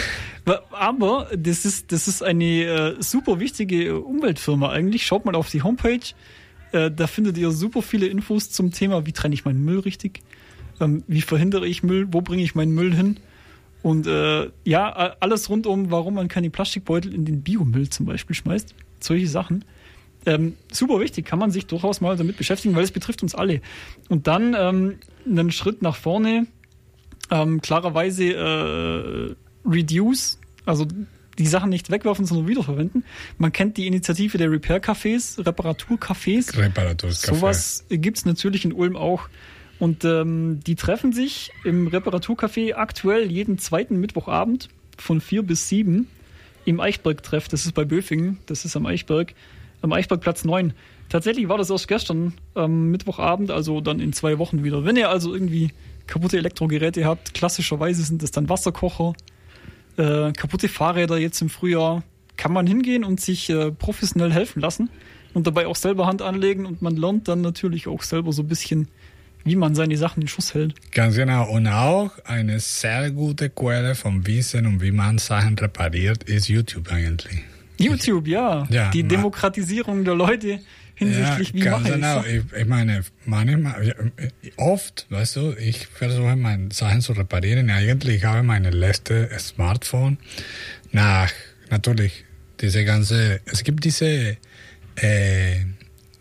[0.72, 5.06] Aber das ist, das ist eine äh, super wichtige Umweltfirma eigentlich.
[5.06, 6.14] Schaut mal auf die Homepage
[6.76, 10.22] äh, da findet ihr super viele Infos zum Thema, wie trenne ich meinen Müll richtig,
[10.82, 13.18] ähm, wie verhindere ich Müll, wo bringe ich meinen Müll hin.
[13.82, 18.36] Und äh, ja, alles rund um, warum man keine Plastikbeutel in den Biomüll zum Beispiel
[18.36, 18.74] schmeißt.
[19.00, 19.64] Solche Sachen.
[20.26, 23.62] Ähm, super wichtig, kann man sich durchaus mal damit beschäftigen, weil es betrifft uns alle.
[24.10, 24.96] Und dann ähm,
[25.26, 26.48] einen Schritt nach vorne,
[27.32, 29.36] ähm, klarerweise äh,
[29.68, 30.88] Reduce, also
[31.38, 33.04] die Sachen nicht wegwerfen, sondern wiederverwenden.
[33.38, 36.58] Man kennt die Initiative der Repair-Cafés, Reparaturcafés.
[36.58, 37.36] Reparaturcafé.
[37.36, 39.30] Sowas gibt's natürlich in Ulm auch.
[39.78, 46.08] Und ähm, die treffen sich im Reparaturcafé aktuell jeden zweiten Mittwochabend von vier bis sieben
[46.64, 47.50] im Eichberg-Treff.
[47.50, 49.34] Das ist bei Böfingen, das ist am Eichberg.
[49.86, 50.74] Am Eichbergplatz 9.
[51.10, 54.84] Tatsächlich war das erst gestern, ähm, Mittwochabend, also dann in zwei Wochen wieder.
[54.84, 55.72] Wenn ihr also irgendwie
[56.08, 59.14] kaputte Elektrogeräte habt, klassischerweise sind das dann Wasserkocher,
[59.98, 62.04] äh, kaputte Fahrräder jetzt im Frühjahr,
[62.38, 64.90] kann man hingehen und sich äh, professionell helfen lassen
[65.34, 68.48] und dabei auch selber Hand anlegen und man lernt dann natürlich auch selber so ein
[68.48, 68.88] bisschen,
[69.44, 70.74] wie man seine Sachen in Schuss hält.
[70.92, 71.50] Ganz genau.
[71.50, 76.92] Und auch eine sehr gute Quelle vom Wissen und wie man Sachen repariert, ist YouTube
[76.92, 77.44] eigentlich.
[77.78, 78.68] YouTube, ja.
[78.70, 80.60] Ja, Die Demokratisierung der Leute
[80.96, 82.24] hinsichtlich, wie ganz mache genau.
[82.24, 83.94] ich Ich, meine, manchmal, ja,
[84.58, 87.70] oft, weißt du, ich versuche meine Sachen zu reparieren.
[87.70, 90.18] Eigentlich habe ich meine letzte Smartphone
[90.92, 91.32] nach,
[91.70, 92.24] natürlich,
[92.62, 94.38] diese ganze, es gibt diese,
[94.96, 95.56] äh,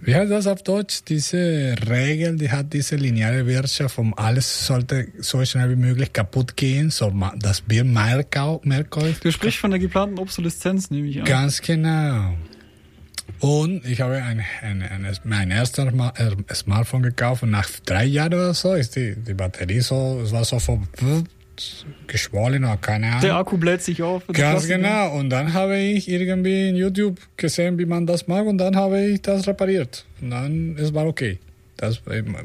[0.05, 1.02] wie heißt das auf Deutsch?
[1.09, 6.57] Diese Regel, die hat diese lineare Wirtschaft, um alles sollte so schnell wie möglich kaputt
[6.57, 8.24] gehen, so dass wir mehr,
[8.62, 9.16] mehr kaufen.
[9.22, 11.24] Du sprichst von der geplanten Obsoleszenz, nehme ich an.
[11.24, 12.34] Ganz genau.
[13.40, 16.14] Und ich habe ein, ein, ein, mein erstes Ma-
[16.55, 20.44] Smartphone gekauft und nach drei Jahren oder so ist die, die Batterie so, es war
[20.44, 20.86] so vom
[22.07, 23.20] geschwollen oder keine Ahnung.
[23.20, 24.26] Der Akku bläht sich auf.
[24.32, 25.14] Ganz genau.
[25.14, 29.00] Und dann habe ich irgendwie in YouTube gesehen, wie man das macht und dann habe
[29.00, 30.05] ich das repariert.
[30.20, 31.38] Und dann es war okay.
[31.76, 32.00] Das,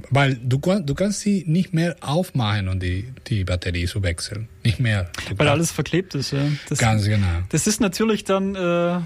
[0.10, 4.48] weil du, du kannst sie nicht mehr aufmachen und die, die Batterie zu wechseln.
[4.64, 5.12] Nicht mehr.
[5.36, 6.40] Weil alles verklebt ist, ja.
[6.68, 7.28] Das, Ganz genau.
[7.50, 8.58] das ist natürlich dann, äh,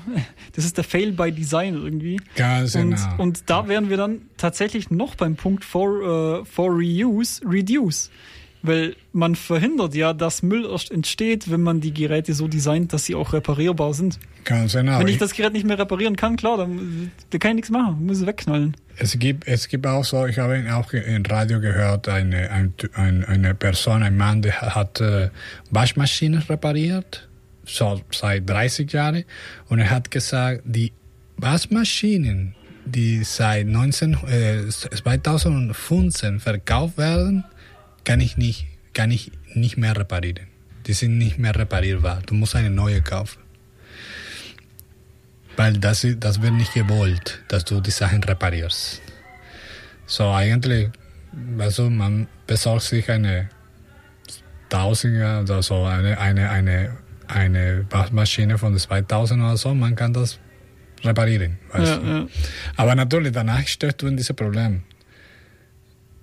[0.54, 2.22] das ist der Fail by Design irgendwie.
[2.36, 3.16] Ganz Und, genau.
[3.18, 8.10] und da wären wir dann tatsächlich noch beim Punkt for, äh, for Reuse, Reduce.
[8.66, 13.04] Weil man verhindert ja, dass Müll erst entsteht, wenn man die Geräte so designt, dass
[13.04, 14.20] sie auch reparierbar sind.
[14.46, 15.00] Ganz genau.
[15.00, 18.06] Wenn ich das Gerät nicht mehr reparieren kann, klar, dann da kann ich nichts machen,
[18.06, 18.76] muss es wegknallen.
[18.98, 23.26] Es gibt, es gibt auch so, ich habe auch im Radio gehört, eine, ein, ein,
[23.26, 25.30] eine Person, ein Mann, der hat äh,
[25.72, 27.28] Waschmaschinen repariert,
[27.66, 29.26] so seit 30 Jahren.
[29.68, 30.94] Und er hat gesagt, die
[31.38, 32.56] Waschmaschinen,
[32.86, 37.44] die seit 19, äh, 2015 verkauft werden,
[38.04, 40.48] kann ich nicht, kann ich nicht mehr reparieren.
[40.88, 42.22] Die sind nicht mehr reparierbar.
[42.26, 43.40] Du musst eine neue kaufen.
[45.56, 49.02] Weil das, ist- das wird nicht gewollt, dass du die Sachen reparierst.
[50.06, 50.90] So eigentlich,
[51.58, 53.50] also man besorgt sich eine
[54.70, 56.98] Tausender oder so, eine, eine, eine,
[57.28, 60.40] eine Waschmaschine von 2000 oder so, man kann das
[61.04, 61.60] reparieren.
[61.78, 62.28] Ja, ja.
[62.76, 64.84] Aber natürlich, danach stehst du in diesem Problem.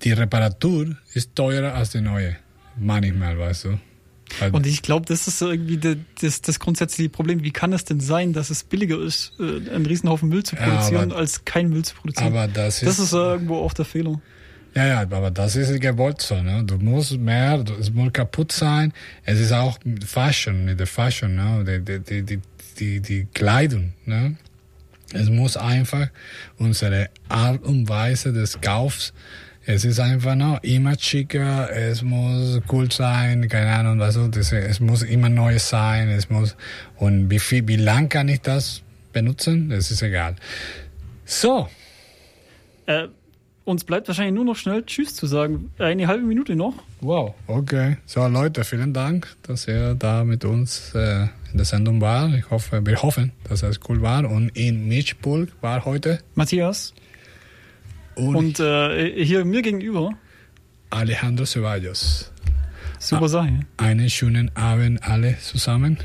[0.03, 2.35] Die Reparatur ist teurer als die neue.
[2.77, 3.79] Manchmal, weißt du.
[4.39, 7.43] Weil- Und ich glaube, das ist irgendwie de, das, das grundsätzliche Problem.
[7.43, 10.63] Wie kann es denn sein, dass es billiger ist, äh, einen Riesenhaufen Müll zu Ja,
[10.63, 12.27] produzieren, aber- als keinen Müll zu produzieren?
[12.27, 14.21] aber das ist, das ist irgendwo auch der Fehler.
[14.73, 16.63] Ja, ja, aber das ist gewollt so, ne?
[16.63, 18.93] Du musst mehr, du- es muss kaputt sein.
[19.25, 21.65] Es ist auch Fashion, mit der Fashion, ne?
[21.67, 22.39] Die, die, die, die,
[22.79, 24.37] die, die Kleidung, ne?
[25.13, 26.07] Es muss einfach
[26.57, 29.11] unsere Art und Weise des Kaufs,
[29.65, 34.51] es ist einfach noch immer schicker, es muss cool sein, keine Ahnung, was also das,
[34.51, 36.55] es muss immer neu sein, es muss,
[36.97, 38.81] und wie viel, wie lang kann ich das
[39.13, 39.69] benutzen?
[39.69, 40.35] Das ist egal.
[41.25, 41.67] So,
[42.87, 43.07] Äh,
[43.63, 45.71] uns bleibt wahrscheinlich nur noch schnell Tschüss zu sagen.
[45.77, 46.73] Eine halbe Minute noch.
[46.99, 47.97] Wow, okay.
[48.05, 52.33] So Leute, vielen Dank, dass ihr da mit uns äh, in der Sendung war.
[52.33, 54.29] Ich hoffe, wir hoffen, dass es cool war.
[54.29, 56.93] Und in Mischpulk war heute Matthias.
[58.21, 60.13] Und, Und äh, hier mir gegenüber.
[60.89, 62.31] Alejandro Ceballos.
[62.99, 63.61] Super Sache.
[63.77, 65.97] Einen schönen Abend alle zusammen.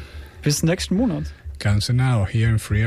[0.42, 1.24] Bis nächsten Monat.
[1.58, 2.84] Ganz genau, hier in Free